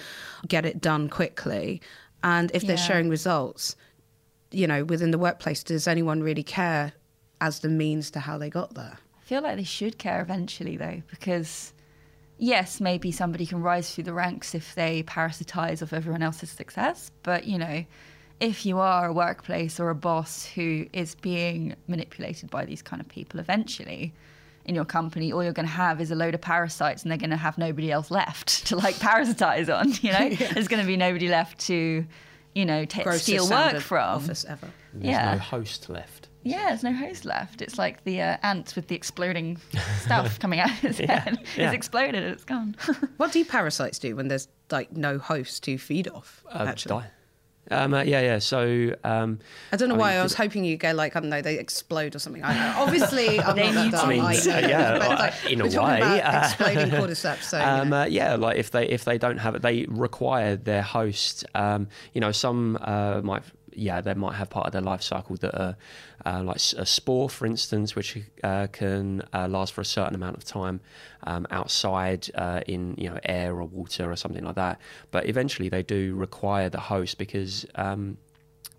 get 0.48 0.66
it 0.66 0.80
done 0.80 1.10
quickly. 1.10 1.82
And 2.24 2.50
if 2.54 2.62
they're 2.62 2.78
yeah. 2.78 2.84
showing 2.84 3.10
results, 3.10 3.76
you 4.52 4.68
know, 4.68 4.86
within 4.86 5.12
the 5.12 5.18
workplace, 5.18 5.64
does 5.64 5.86
anyone 5.86 6.24
really 6.24 6.44
care 6.44 6.94
as 7.42 7.60
the 7.60 7.70
means 7.70 8.10
to 8.12 8.22
how 8.22 8.38
they 8.38 8.50
got 8.50 8.74
there? 8.74 9.00
Feel 9.32 9.42
like 9.42 9.56
they 9.56 9.64
should 9.64 9.98
care 9.98 10.20
eventually, 10.22 10.76
though, 10.76 11.02
because 11.10 11.72
yes, 12.38 12.82
maybe 12.82 13.14
somebody 13.14 13.46
can 13.46 13.62
rise 13.62 13.96
through 13.96 14.04
the 14.04 14.12
ranks 14.14 14.54
if 14.54 14.76
they 14.76 15.04
parasitize 15.04 15.82
off 15.82 15.94
everyone 15.94 16.22
else's 16.22 16.50
success. 16.50 17.12
But, 17.24 17.46
you 17.46 17.58
know, 17.58 17.86
if 18.42 18.66
you 18.66 18.80
are 18.80 19.06
a 19.08 19.14
workplace 19.14 19.80
or 19.80 19.90
a 19.90 19.96
boss 19.96 20.44
who 20.46 20.86
is 20.92 21.16
being 21.16 21.78
manipulated 21.88 22.50
by 22.50 22.66
these 22.66 22.82
kind 22.82 23.02
of 23.02 23.08
people, 23.08 23.40
eventually 23.40 24.14
in 24.66 24.76
your 24.76 24.84
company, 24.84 25.32
all 25.32 25.42
you're 25.42 25.54
going 25.54 25.66
to 25.66 25.72
have 25.72 26.02
is 26.02 26.12
a 26.12 26.16
load 26.16 26.34
of 26.34 26.42
parasites, 26.42 27.04
and 27.04 27.10
they're 27.10 27.18
going 27.18 27.30
to 27.30 27.38
have 27.38 27.58
nobody 27.58 27.90
else 27.90 28.12
left 28.12 28.66
to 28.68 28.76
like 28.76 28.96
parasitize 28.96 29.74
on. 29.74 29.94
You 30.02 30.12
know, 30.12 30.20
yeah. 30.42 30.52
there's 30.52 30.68
going 30.68 30.82
to 30.82 30.88
be 30.88 30.98
nobody 30.98 31.30
left 31.30 31.58
to, 31.68 32.06
you 32.54 32.66
know, 32.66 32.84
t- 32.84 33.10
steal 33.14 33.50
work 33.50 33.80
from. 33.80 34.16
Office 34.24 34.44
ever. 34.44 34.68
There's 34.94 35.06
Yeah. 35.14 35.36
no 35.36 35.40
host 35.40 35.90
left. 35.90 36.21
Yeah, 36.44 36.70
there's 36.70 36.84
no 36.84 36.94
host 36.94 37.24
left. 37.26 37.62
It's 37.62 37.78
like 37.78 38.04
the 38.04 38.22
uh, 38.22 38.38
ants 38.44 38.76
with 38.76 38.88
the 38.88 38.96
exploding 38.96 39.58
stuff 40.00 40.40
coming 40.40 40.60
out 40.60 40.72
of 40.72 40.84
its 40.86 40.98
head. 41.00 41.40
yeah. 41.56 41.66
It's 41.68 41.74
exploded 41.76 42.24
and 42.24 42.34
it's 42.34 42.44
gone. 42.46 42.76
What 43.18 43.32
do 43.32 43.46
parasites 43.46 44.00
do 44.00 44.16
when 44.16 44.28
there's 44.28 44.48
like 44.72 44.92
no 44.92 45.18
host 45.20 45.64
to 45.66 45.78
feed 45.78 46.08
off? 46.08 46.44
Uh, 46.52 46.66
actually, 46.68 47.02
die. 47.02 47.08
Um, 47.70 47.94
uh, 47.94 48.02
yeah, 48.02 48.22
yeah. 48.22 48.40
So 48.40 48.96
um, 49.04 49.38
I 49.72 49.78
don't 49.78 49.88
know 49.90 49.96
I 49.96 49.98
why 50.00 50.10
mean, 50.12 50.20
I 50.20 50.24
was 50.24 50.34
hoping 50.34 50.66
you 50.66 50.76
go 50.78 50.92
like 50.94 51.16
I 51.16 51.20
don't 51.20 51.30
know 51.30 51.42
they 51.42 51.60
explode 51.60 52.16
or 52.16 52.20
something. 52.20 52.44
I 52.44 52.54
know. 52.56 52.80
Obviously, 52.82 53.40
I'm 53.40 53.56
not 53.56 53.74
that 53.76 53.92
dumb. 53.92 54.06
I 54.06 54.10
mean, 54.10 54.22
I 54.22 54.34
yeah, 54.34 54.98
but, 54.98 55.10
like, 55.20 55.34
in 55.50 55.62
a 55.62 55.66
we're 55.66 55.82
way, 55.82 55.98
about 55.98 56.46
exploding 56.46 56.90
cordyceps. 56.90 57.44
So 57.44 57.60
you 57.60 57.64
Um, 57.64 57.90
know. 57.90 58.02
uh, 58.02 58.06
yeah, 58.06 58.36
like 58.36 58.58
if 58.58 58.72
they 58.72 58.88
if 58.90 59.06
they 59.06 59.18
don't 59.20 59.38
have 59.38 59.54
it, 59.56 59.62
they 59.62 59.86
require 59.88 60.56
their 60.56 60.82
host. 60.82 61.46
Um, 61.54 61.88
you 62.14 62.20
know, 62.22 62.32
some 62.32 62.78
uh, 62.82 63.22
might. 63.22 63.44
Yeah, 63.74 64.02
they 64.02 64.14
might 64.14 64.36
have 64.36 64.50
part 64.50 64.68
of 64.68 64.74
their 64.74 64.82
life 64.82 65.02
cycle 65.02 65.36
that 65.38 65.56
are 65.60 65.78
uh, 66.26 66.44
like 66.44 66.58
a 66.78 66.86
spore, 66.86 67.30
for 67.30 67.46
instance, 67.46 67.96
which 67.96 68.18
uh, 68.44 68.68
can 68.72 69.24
uh, 69.34 69.48
last 69.48 69.74
for 69.74 69.82
a 69.82 69.86
certain 69.86 70.16
amount 70.16 70.38
of 70.38 70.44
time 70.44 70.82
um, 71.24 71.48
outside 71.52 72.30
uh, 72.36 72.62
in 72.68 72.96
you 72.98 73.10
know 73.10 73.20
air 73.24 73.56
or 73.56 73.66
water 73.66 74.12
or 74.12 74.16
something 74.16 74.44
like 74.44 74.56
that. 74.56 74.80
But 75.12 75.28
eventually, 75.28 75.70
they 75.70 75.84
do 75.84 76.16
require 76.16 76.70
the 76.70 76.80
host 76.80 77.18
because 77.18 77.66
um, 77.76 78.18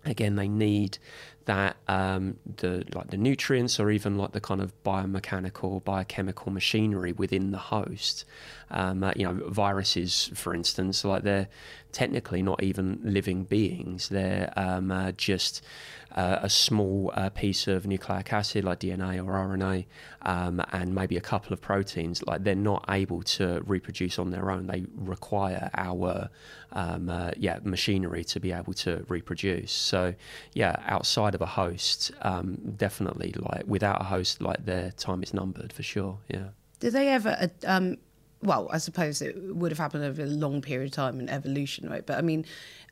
again 0.05 0.35
they 0.35 0.47
need 0.47 0.97
that 1.45 1.75
um, 1.87 2.37
the 2.57 2.85
like 2.93 3.09
the 3.09 3.17
nutrients 3.17 3.79
or 3.79 3.91
even 3.91 4.17
like 4.17 4.31
the 4.31 4.41
kind 4.41 4.61
of 4.61 4.71
biomechanical 4.83 5.83
biochemical 5.83 6.51
machinery 6.51 7.11
within 7.11 7.51
the 7.51 7.57
host 7.57 8.25
um, 8.71 9.03
uh, 9.03 9.11
you 9.15 9.25
know 9.25 9.49
viruses 9.49 10.31
for 10.33 10.53
instance 10.53 11.03
like 11.03 11.23
they're 11.23 11.47
technically 11.93 12.41
not 12.41 12.61
even 12.61 12.99
living 13.03 13.45
beings. 13.45 14.09
They're 14.09 14.51
um, 14.57 14.91
uh, 14.91 15.13
just 15.13 15.63
uh, 16.11 16.39
a 16.41 16.49
small 16.49 17.11
uh, 17.15 17.29
piece 17.29 17.67
of 17.67 17.87
nucleic 17.87 18.33
acid 18.33 18.63
like 18.65 18.81
DNA 18.81 19.25
or 19.25 19.33
RNA 19.33 19.85
um, 20.23 20.61
and 20.71 20.93
maybe 20.93 21.15
a 21.15 21.21
couple 21.21 21.53
of 21.53 21.61
proteins. 21.61 22.21
Like 22.23 22.43
they're 22.43 22.55
not 22.55 22.85
able 22.89 23.21
to 23.23 23.61
reproduce 23.65 24.19
on 24.19 24.31
their 24.31 24.51
own. 24.51 24.67
They 24.67 24.85
require 24.95 25.69
our 25.75 26.29
um, 26.73 27.09
uh, 27.09 27.31
yeah 27.37 27.59
machinery 27.63 28.23
to 28.25 28.39
be 28.39 28.51
able 28.51 28.73
to 28.73 29.05
reproduce. 29.07 29.71
So 29.71 30.15
yeah 30.53 30.75
outside 30.85 31.32
of 31.35 31.41
a 31.41 31.45
host 31.45 32.11
um, 32.21 32.57
definitely 32.77 33.33
like 33.37 33.63
without 33.65 34.01
a 34.01 34.05
host 34.05 34.41
like 34.41 34.65
their 34.65 34.91
time 34.91 35.23
is 35.23 35.33
numbered 35.33 35.71
for 35.73 35.83
sure 35.83 36.17
yeah 36.29 36.49
Did 36.79 36.93
they 36.93 37.09
ever? 37.09 37.49
Um, 37.65 37.97
well, 38.43 38.67
I 38.71 38.77
suppose 38.77 39.21
it 39.21 39.35
would 39.55 39.71
have 39.71 39.77
happened 39.77 40.03
over 40.03 40.21
a 40.21 40.25
long 40.25 40.61
period 40.61 40.87
of 40.87 40.91
time 40.91 41.19
in 41.19 41.29
evolution, 41.29 41.89
right? 41.89 42.05
But 42.05 42.17
I 42.17 42.21
mean, 42.21 42.45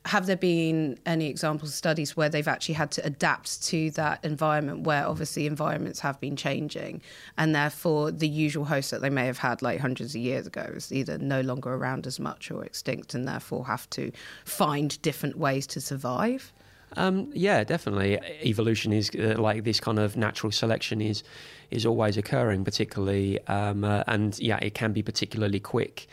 have 0.06 0.26
there 0.26 0.36
been 0.36 0.98
any 1.06 1.28
examples 1.28 1.70
of 1.70 1.74
studies 1.74 2.16
where 2.16 2.28
they've 2.28 2.48
actually 2.48 2.74
had 2.74 2.90
to 2.92 3.04
adapt 3.04 3.62
to 3.64 3.90
that 3.92 4.24
environment 4.24 4.84
where 4.84 5.06
obviously 5.06 5.46
environments 5.46 6.00
have 6.00 6.18
been 6.20 6.36
changing 6.36 7.02
and 7.38 7.54
therefore 7.54 8.10
the 8.10 8.26
usual 8.26 8.64
host 8.64 8.90
that 8.90 9.00
they 9.00 9.10
may 9.10 9.26
have 9.26 9.38
had 9.38 9.62
like 9.62 9.78
hundreds 9.78 10.14
of 10.14 10.20
years 10.20 10.46
ago 10.46 10.66
is 10.74 10.90
either 10.90 11.18
no 11.18 11.40
longer 11.42 11.74
around 11.74 12.06
as 12.06 12.18
much 12.18 12.50
or 12.50 12.64
extinct 12.64 13.14
and 13.14 13.28
therefore 13.28 13.66
have 13.66 13.88
to 13.90 14.10
find 14.44 15.00
different 15.02 15.36
ways 15.38 15.66
to 15.68 15.80
survive? 15.80 16.52
Um, 16.96 17.30
yeah, 17.34 17.64
definitely. 17.64 18.18
Evolution 18.44 18.92
is 18.92 19.10
uh, 19.18 19.36
like 19.38 19.64
this 19.64 19.80
kind 19.80 19.98
of 19.98 20.16
natural 20.16 20.52
selection 20.52 21.00
is 21.00 21.22
is 21.70 21.86
always 21.86 22.18
occurring, 22.18 22.64
particularly, 22.64 23.40
um, 23.46 23.82
uh, 23.82 24.04
and 24.06 24.38
yeah, 24.38 24.58
it 24.60 24.74
can 24.74 24.92
be 24.92 25.02
particularly 25.02 25.58
quick 25.58 26.06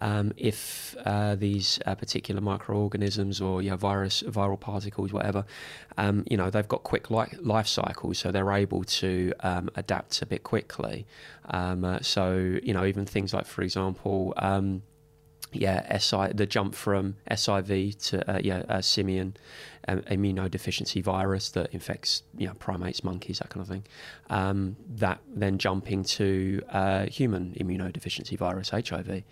um, 0.00 0.32
if 0.36 0.94
uh, 1.04 1.34
these 1.34 1.78
uh, 1.86 1.94
particular 1.94 2.40
microorganisms 2.40 3.40
or 3.40 3.62
yeah, 3.62 3.76
virus, 3.76 4.22
viral 4.22 4.60
particles, 4.60 5.12
whatever, 5.12 5.44
um, 5.96 6.24
you 6.30 6.36
know, 6.36 6.50
they've 6.50 6.68
got 6.68 6.82
quick 6.82 7.10
li- 7.10 7.32
life 7.40 7.66
cycles, 7.66 8.18
so 8.18 8.30
they're 8.30 8.52
able 8.52 8.84
to 8.84 9.32
um, 9.40 9.70
adapt 9.76 10.20
a 10.22 10.26
bit 10.26 10.42
quickly. 10.42 11.06
Um, 11.48 11.84
uh, 11.84 12.00
so 12.02 12.58
you 12.62 12.74
know, 12.74 12.84
even 12.84 13.06
things 13.06 13.32
like, 13.32 13.46
for 13.46 13.62
example. 13.62 14.34
Yeah, 15.52 15.96
SI, 15.98 16.32
the 16.34 16.46
jump 16.46 16.74
from 16.74 17.16
SIV 17.30 18.08
to 18.08 18.30
uh, 18.30 18.40
yeah, 18.42 18.62
uh, 18.68 18.80
simian 18.80 19.36
um, 19.88 20.02
immunodeficiency 20.02 21.02
virus 21.02 21.50
that 21.50 21.72
infects 21.72 22.22
you 22.36 22.46
know 22.46 22.54
primates, 22.54 23.04
monkeys, 23.04 23.38
that 23.38 23.48
kind 23.50 23.62
of 23.62 23.68
thing. 23.68 23.84
Um, 24.28 24.76
that 24.96 25.20
then 25.34 25.58
jumping 25.58 26.04
to 26.04 26.62
uh, 26.68 27.06
human 27.06 27.54
immunodeficiency 27.60 28.36
virus 28.36 28.70
(HIV), 28.70 29.22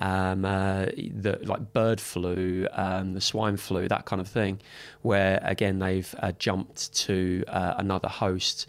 um, 0.00 0.44
uh, 0.44 0.86
the 0.96 1.38
like 1.42 1.72
bird 1.72 2.00
flu, 2.00 2.66
um, 2.72 3.14
the 3.14 3.20
swine 3.20 3.56
flu, 3.56 3.88
that 3.88 4.04
kind 4.04 4.20
of 4.20 4.28
thing, 4.28 4.60
where 5.02 5.40
again 5.42 5.78
they've 5.78 6.14
uh, 6.20 6.32
jumped 6.32 6.94
to 6.94 7.44
uh, 7.48 7.74
another 7.78 8.08
host. 8.08 8.66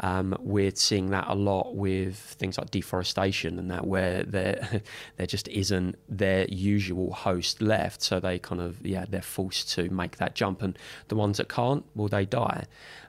Um, 0.00 0.36
we're 0.40 0.74
seeing 0.74 1.10
that 1.10 1.26
a 1.28 1.34
lot 1.34 1.74
with 1.74 2.16
things 2.16 2.56
like 2.56 2.70
deforestation 2.70 3.58
and 3.58 3.70
that, 3.70 3.86
where 3.86 4.22
there 4.22 4.82
there 5.16 5.26
just 5.26 5.48
isn't 5.48 5.96
their 6.08 6.46
usual 6.48 7.12
host 7.12 7.60
left, 7.60 8.02
so 8.02 8.20
they 8.20 8.38
kind 8.38 8.60
of 8.60 8.84
yeah 8.86 9.04
they're 9.08 9.22
forced 9.22 9.70
to 9.72 9.90
make 9.90 10.18
that 10.18 10.34
jump, 10.34 10.62
and 10.62 10.78
the 11.08 11.16
ones 11.16 11.38
that 11.38 11.48
can't, 11.48 11.84
well 11.94 12.08
they 12.08 12.24
die, 12.24 12.64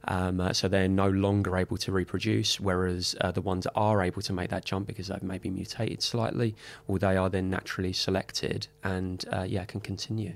um, 0.06 0.40
uh, 0.40 0.54
so 0.54 0.68
they're 0.68 0.88
no 0.88 1.10
longer 1.10 1.58
able 1.58 1.78
to 1.78 1.92
reproduce. 1.92 2.60
Whereas 2.60 3.16
uh, 3.22 3.32
the 3.32 3.42
ones 3.42 3.66
that 3.66 3.74
are 3.76 4.02
able 4.02 4.22
to 4.24 4.34
make 4.34 4.50
that 4.50 4.66
jump 4.66 4.88
because 4.88 5.08
they've 5.08 5.24
maybe 5.24 5.50
mutated 5.50 6.02
slightly, 6.02 6.56
well 6.88 6.98
they 6.98 7.18
are 7.18 7.30
then 7.30 7.50
naturally 7.50 7.94
selected 7.94 8.68
and 8.84 9.24
uh, 9.32 9.44
yeah 9.44 9.66
can 9.66 9.80
continue. 9.80 10.34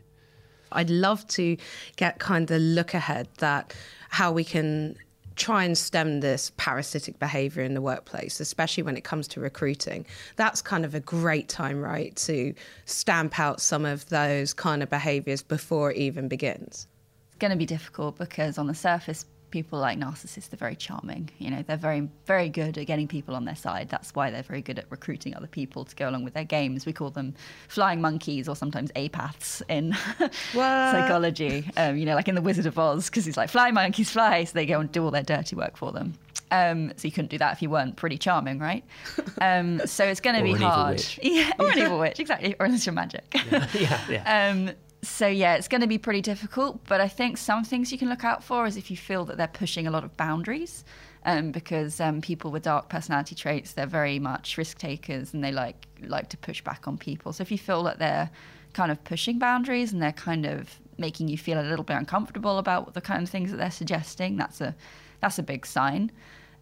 I'd 0.73 0.89
love 0.89 1.27
to 1.29 1.57
get 1.95 2.19
kind 2.19 2.49
of 2.49 2.61
look 2.61 2.93
ahead 2.93 3.27
that 3.37 3.75
how 4.09 4.31
we 4.31 4.43
can 4.43 4.97
try 5.35 5.63
and 5.63 5.77
stem 5.77 6.19
this 6.19 6.51
parasitic 6.57 7.19
behavior 7.19 7.63
in 7.63 7.73
the 7.73 7.81
workplace, 7.81 8.39
especially 8.39 8.83
when 8.83 8.97
it 8.97 9.03
comes 9.03 9.27
to 9.29 9.39
recruiting. 9.39 10.05
That's 10.35 10.61
kind 10.61 10.85
of 10.85 10.95
a 10.95 10.99
great 10.99 11.49
time, 11.49 11.81
right, 11.81 12.15
to 12.17 12.53
stamp 12.85 13.39
out 13.39 13.61
some 13.61 13.85
of 13.85 14.07
those 14.09 14.53
kind 14.53 14.83
of 14.83 14.89
behaviors 14.89 15.41
before 15.41 15.91
it 15.91 15.97
even 15.97 16.27
begins. 16.27 16.87
It's 17.27 17.37
going 17.39 17.51
to 17.51 17.57
be 17.57 17.65
difficult 17.65 18.17
because 18.17 18.57
on 18.57 18.67
the 18.67 18.75
surface, 18.75 19.25
people 19.53 19.77
like 19.77 19.99
narcissists 19.99 20.51
are 20.51 20.57
very 20.57 20.75
charming. 20.75 21.29
You 21.37 21.51
know, 21.51 21.61
they're 21.61 21.77
very, 21.77 22.09
very 22.25 22.49
good 22.49 22.75
at 22.75 22.87
getting 22.87 23.07
people 23.07 23.35
on 23.35 23.45
their 23.45 23.55
side. 23.55 23.87
That's 23.87 24.15
why 24.15 24.31
they're 24.31 24.41
very 24.41 24.63
good 24.63 24.79
at 24.79 24.85
recruiting 24.89 25.35
other 25.35 25.45
people 25.45 25.85
to 25.85 25.95
go 25.95 26.09
along 26.09 26.23
with 26.23 26.33
their 26.33 26.43
games. 26.43 26.87
We 26.87 26.91
call 26.91 27.11
them 27.11 27.35
flying 27.67 28.01
monkeys 28.01 28.49
or 28.49 28.55
sometimes 28.55 28.91
apaths 28.95 29.61
in 29.69 29.93
psychology. 30.53 31.69
Um, 31.77 31.97
you 31.97 32.05
know, 32.07 32.15
like 32.15 32.27
in 32.27 32.33
The 32.33 32.41
Wizard 32.41 32.65
of 32.65 32.79
Oz, 32.79 33.11
because 33.11 33.25
he's 33.25 33.37
like, 33.37 33.49
fly 33.49 33.69
monkeys, 33.69 34.09
fly. 34.09 34.43
So 34.43 34.53
they 34.55 34.65
go 34.65 34.79
and 34.79 34.91
do 34.91 35.03
all 35.03 35.11
their 35.11 35.21
dirty 35.21 35.55
work 35.55 35.77
for 35.77 35.91
them. 35.91 36.15
Um, 36.49 36.91
so 36.97 37.07
you 37.07 37.11
couldn't 37.11 37.29
do 37.31 37.37
that 37.37 37.53
if 37.53 37.61
you 37.61 37.69
weren't 37.69 37.95
pretty 37.95 38.17
charming, 38.17 38.59
right? 38.59 38.83
Um, 39.41 39.85
so 39.85 40.05
it's 40.05 40.21
going 40.21 40.37
to 40.37 40.43
be 40.43 40.51
an 40.51 40.55
evil 40.57 40.69
hard. 40.69 40.95
witch. 40.95 41.19
Yeah, 41.23 41.51
or 41.59 41.69
an 41.69 41.77
evil 41.77 41.99
witch, 41.99 42.19
exactly. 42.21 42.55
Or 42.59 42.65
unless 42.65 42.85
you're 42.85 42.93
magic. 42.93 43.25
yeah, 43.73 43.99
yeah. 44.09 44.51
Um, 44.51 44.71
so 45.03 45.27
yeah, 45.27 45.55
it's 45.55 45.67
going 45.67 45.81
to 45.81 45.87
be 45.87 45.97
pretty 45.97 46.21
difficult. 46.21 46.83
But 46.87 47.01
I 47.01 47.07
think 47.07 47.37
some 47.37 47.63
things 47.63 47.91
you 47.91 47.97
can 47.97 48.09
look 48.09 48.23
out 48.23 48.43
for 48.43 48.65
is 48.65 48.77
if 48.77 48.89
you 48.89 48.97
feel 48.97 49.25
that 49.25 49.37
they're 49.37 49.47
pushing 49.47 49.85
a 49.85 49.91
lot 49.91 50.03
of 50.03 50.15
boundaries, 50.17 50.83
um, 51.25 51.51
because 51.51 51.99
um, 51.99 52.21
people 52.21 52.51
with 52.51 52.63
dark 52.63 52.89
personality 52.89 53.35
traits 53.35 53.73
they're 53.73 53.85
very 53.85 54.19
much 54.19 54.57
risk 54.57 54.77
takers 54.77 55.33
and 55.33 55.43
they 55.43 55.51
like 55.51 55.87
like 56.01 56.29
to 56.29 56.37
push 56.37 56.61
back 56.61 56.87
on 56.87 56.97
people. 56.97 57.33
So 57.33 57.41
if 57.41 57.51
you 57.51 57.57
feel 57.57 57.83
that 57.83 57.99
they're 57.99 58.29
kind 58.73 58.91
of 58.91 59.03
pushing 59.03 59.39
boundaries 59.39 59.93
and 59.93 60.01
they're 60.01 60.11
kind 60.11 60.45
of 60.45 60.79
making 60.97 61.27
you 61.27 61.37
feel 61.37 61.59
a 61.59 61.63
little 61.63 61.85
bit 61.85 61.95
uncomfortable 61.95 62.57
about 62.57 62.93
the 62.93 63.01
kind 63.01 63.23
of 63.23 63.29
things 63.29 63.51
that 63.51 63.57
they're 63.57 63.71
suggesting, 63.71 64.35
that's 64.37 64.61
a 64.61 64.75
that's 65.19 65.39
a 65.39 65.43
big 65.43 65.65
sign. 65.65 66.11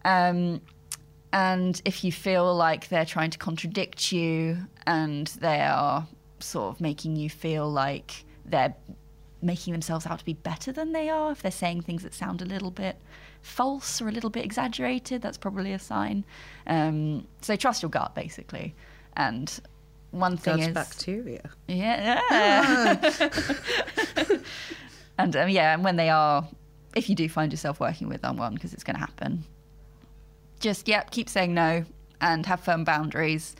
Um, 0.04 0.60
and 1.32 1.80
if 1.84 2.04
you 2.04 2.12
feel 2.12 2.54
like 2.54 2.88
they're 2.88 3.06
trying 3.06 3.30
to 3.30 3.38
contradict 3.38 4.12
you 4.12 4.58
and 4.86 5.26
they 5.40 5.60
are 5.60 6.06
sort 6.40 6.74
of 6.74 6.80
making 6.80 7.16
you 7.16 7.30
feel 7.30 7.70
like 7.70 8.24
they're 8.44 8.74
making 9.42 9.72
themselves 9.72 10.06
out 10.06 10.18
to 10.20 10.24
be 10.24 10.34
better 10.34 10.72
than 10.72 10.92
they 10.92 11.08
are, 11.08 11.32
if 11.32 11.42
they're 11.42 11.50
saying 11.50 11.82
things 11.82 12.02
that 12.02 12.14
sound 12.14 12.40
a 12.40 12.44
little 12.44 12.70
bit 12.70 12.96
false 13.42 14.00
or 14.00 14.08
a 14.08 14.12
little 14.12 14.30
bit 14.30 14.44
exaggerated, 14.44 15.20
that's 15.20 15.36
probably 15.36 15.72
a 15.72 15.78
sign. 15.78 16.24
Um, 16.66 17.26
so 17.40 17.56
trust 17.56 17.82
your 17.82 17.90
gut, 17.90 18.14
basically. 18.14 18.74
And 19.16 19.60
one 20.12 20.36
thing 20.36 20.56
God's 20.56 20.68
is 20.68 20.74
bacteria. 20.74 21.50
yeah. 21.66 22.20
yeah. 22.30 23.28
and 25.18 25.36
um, 25.36 25.48
yeah, 25.48 25.74
and 25.74 25.84
when 25.84 25.96
they 25.96 26.08
are, 26.08 26.46
if 26.94 27.08
you 27.08 27.16
do 27.16 27.28
find 27.28 27.52
yourself 27.52 27.80
working 27.80 28.08
with 28.08 28.20
someone, 28.20 28.54
because 28.54 28.72
it's 28.72 28.84
going 28.84 28.94
to 28.94 29.00
happen, 29.00 29.44
just, 30.60 30.86
yep, 30.86 31.10
keep 31.10 31.28
saying 31.28 31.52
no 31.52 31.84
and 32.20 32.46
have 32.46 32.60
firm 32.60 32.84
boundaries 32.84 33.56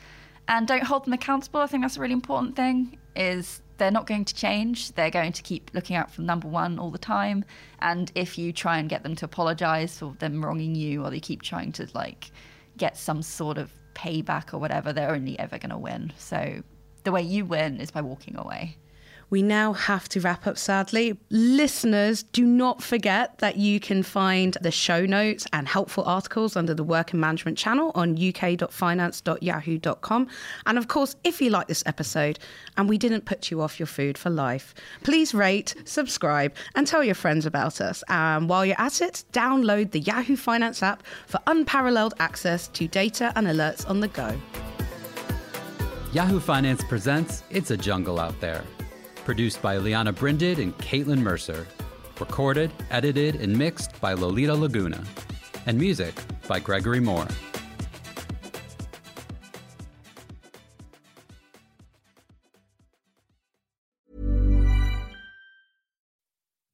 and 0.47 0.67
don't 0.67 0.83
hold 0.83 1.05
them 1.05 1.13
accountable. 1.13 1.59
I 1.59 1.67
think 1.67 1.83
that's 1.83 1.97
a 1.97 1.99
really 1.99 2.13
important 2.13 2.55
thing 2.55 2.97
is 3.15 3.61
they're 3.83 3.91
not 3.91 4.07
going 4.07 4.23
to 4.23 4.33
change. 4.33 4.93
They're 4.93 5.11
going 5.11 5.33
to 5.33 5.41
keep 5.41 5.69
looking 5.73 5.97
out 5.97 6.09
for 6.09 6.21
number 6.21 6.47
one 6.47 6.79
all 6.79 6.89
the 6.89 6.97
time. 6.97 7.43
And 7.79 8.11
if 8.15 8.37
you 8.37 8.53
try 8.53 8.77
and 8.77 8.87
get 8.87 9.03
them 9.03 9.13
to 9.17 9.25
apologize 9.25 9.99
for 9.99 10.15
them 10.19 10.43
wronging 10.43 10.73
you 10.73 11.03
or 11.03 11.09
they 11.09 11.19
keep 11.19 11.41
trying 11.41 11.73
to 11.73 11.87
like 11.93 12.31
get 12.77 12.95
some 12.95 13.21
sort 13.21 13.57
of 13.57 13.73
payback 13.93 14.53
or 14.53 14.57
whatever, 14.57 14.93
they're 14.93 15.11
only 15.11 15.37
ever 15.37 15.57
going 15.57 15.71
to 15.71 15.77
win. 15.77 16.13
So 16.17 16.63
the 17.03 17.11
way 17.11 17.21
you 17.21 17.43
win 17.43 17.81
is 17.81 17.91
by 17.91 18.01
walking 18.01 18.37
away. 18.37 18.77
We 19.33 19.41
now 19.41 19.73
have 19.73 20.07
to 20.09 20.19
wrap 20.19 20.45
up, 20.45 20.59
sadly. 20.59 21.17
Listeners, 21.31 22.21
do 22.21 22.45
not 22.45 22.83
forget 22.83 23.39
that 23.39 23.57
you 23.57 23.79
can 23.79 24.03
find 24.03 24.55
the 24.61 24.69
show 24.69 25.07
notes 25.07 25.47
and 25.51 25.67
helpful 25.67 26.03
articles 26.03 26.55
under 26.55 26.75
the 26.75 26.83
Work 26.83 27.13
and 27.13 27.21
Management 27.21 27.57
channel 27.57 27.91
on 27.95 28.11
uk.finance.yahoo.com. 28.11 30.27
And 30.67 30.77
of 30.77 30.87
course, 30.87 31.15
if 31.23 31.41
you 31.41 31.49
like 31.49 31.67
this 31.67 31.81
episode 31.87 32.37
and 32.77 32.87
we 32.87 32.99
didn't 32.99 33.25
put 33.25 33.49
you 33.49 33.63
off 33.63 33.79
your 33.79 33.87
food 33.87 34.19
for 34.19 34.29
life, 34.29 34.75
please 35.01 35.33
rate, 35.33 35.73
subscribe, 35.83 36.53
and 36.75 36.85
tell 36.85 37.03
your 37.03 37.15
friends 37.15 37.47
about 37.47 37.81
us. 37.81 38.03
And 38.09 38.47
while 38.47 38.63
you're 38.63 38.79
at 38.79 39.01
it, 39.01 39.23
download 39.33 39.93
the 39.93 40.01
Yahoo 40.01 40.35
Finance 40.35 40.83
app 40.83 41.01
for 41.25 41.39
unparalleled 41.47 42.13
access 42.19 42.67
to 42.67 42.87
data 42.87 43.33
and 43.35 43.47
alerts 43.47 43.89
on 43.89 43.99
the 43.99 44.09
go. 44.09 44.39
Yahoo 46.11 46.39
Finance 46.39 46.83
presents 46.83 47.41
It's 47.49 47.71
a 47.71 47.77
Jungle 47.77 48.19
Out 48.19 48.39
There 48.39 48.63
Produced 49.25 49.61
by 49.61 49.77
Lianna 49.77 50.13
Brinded 50.13 50.59
and 50.59 50.77
Caitlin 50.79 51.19
Mercer. 51.19 51.65
Recorded, 52.19 52.71
edited, 52.91 53.35
and 53.35 53.57
mixed 53.57 53.99
by 54.01 54.13
Lolita 54.13 54.53
Laguna. 54.53 55.03
And 55.65 55.77
music 55.77 56.13
by 56.47 56.59
Gregory 56.59 56.99
Moore. 56.99 57.27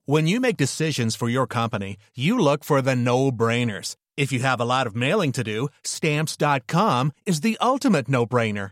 When 0.06 0.26
you 0.26 0.40
make 0.40 0.58
decisions 0.58 1.16
for 1.16 1.30
your 1.30 1.46
company, 1.46 1.98
you 2.16 2.40
look 2.40 2.64
for 2.64 2.82
the 2.82 2.96
no 2.96 3.32
brainers. 3.32 3.96
If 4.18 4.32
you 4.32 4.40
have 4.40 4.60
a 4.60 4.66
lot 4.66 4.88
of 4.88 4.96
mailing 4.96 5.32
to 5.34 5.44
do, 5.44 5.70
stamps.com 5.84 7.12
is 7.28 7.42
the 7.42 7.60
ultimate 7.62 8.10
no 8.10 8.26
brainer. 8.26 8.72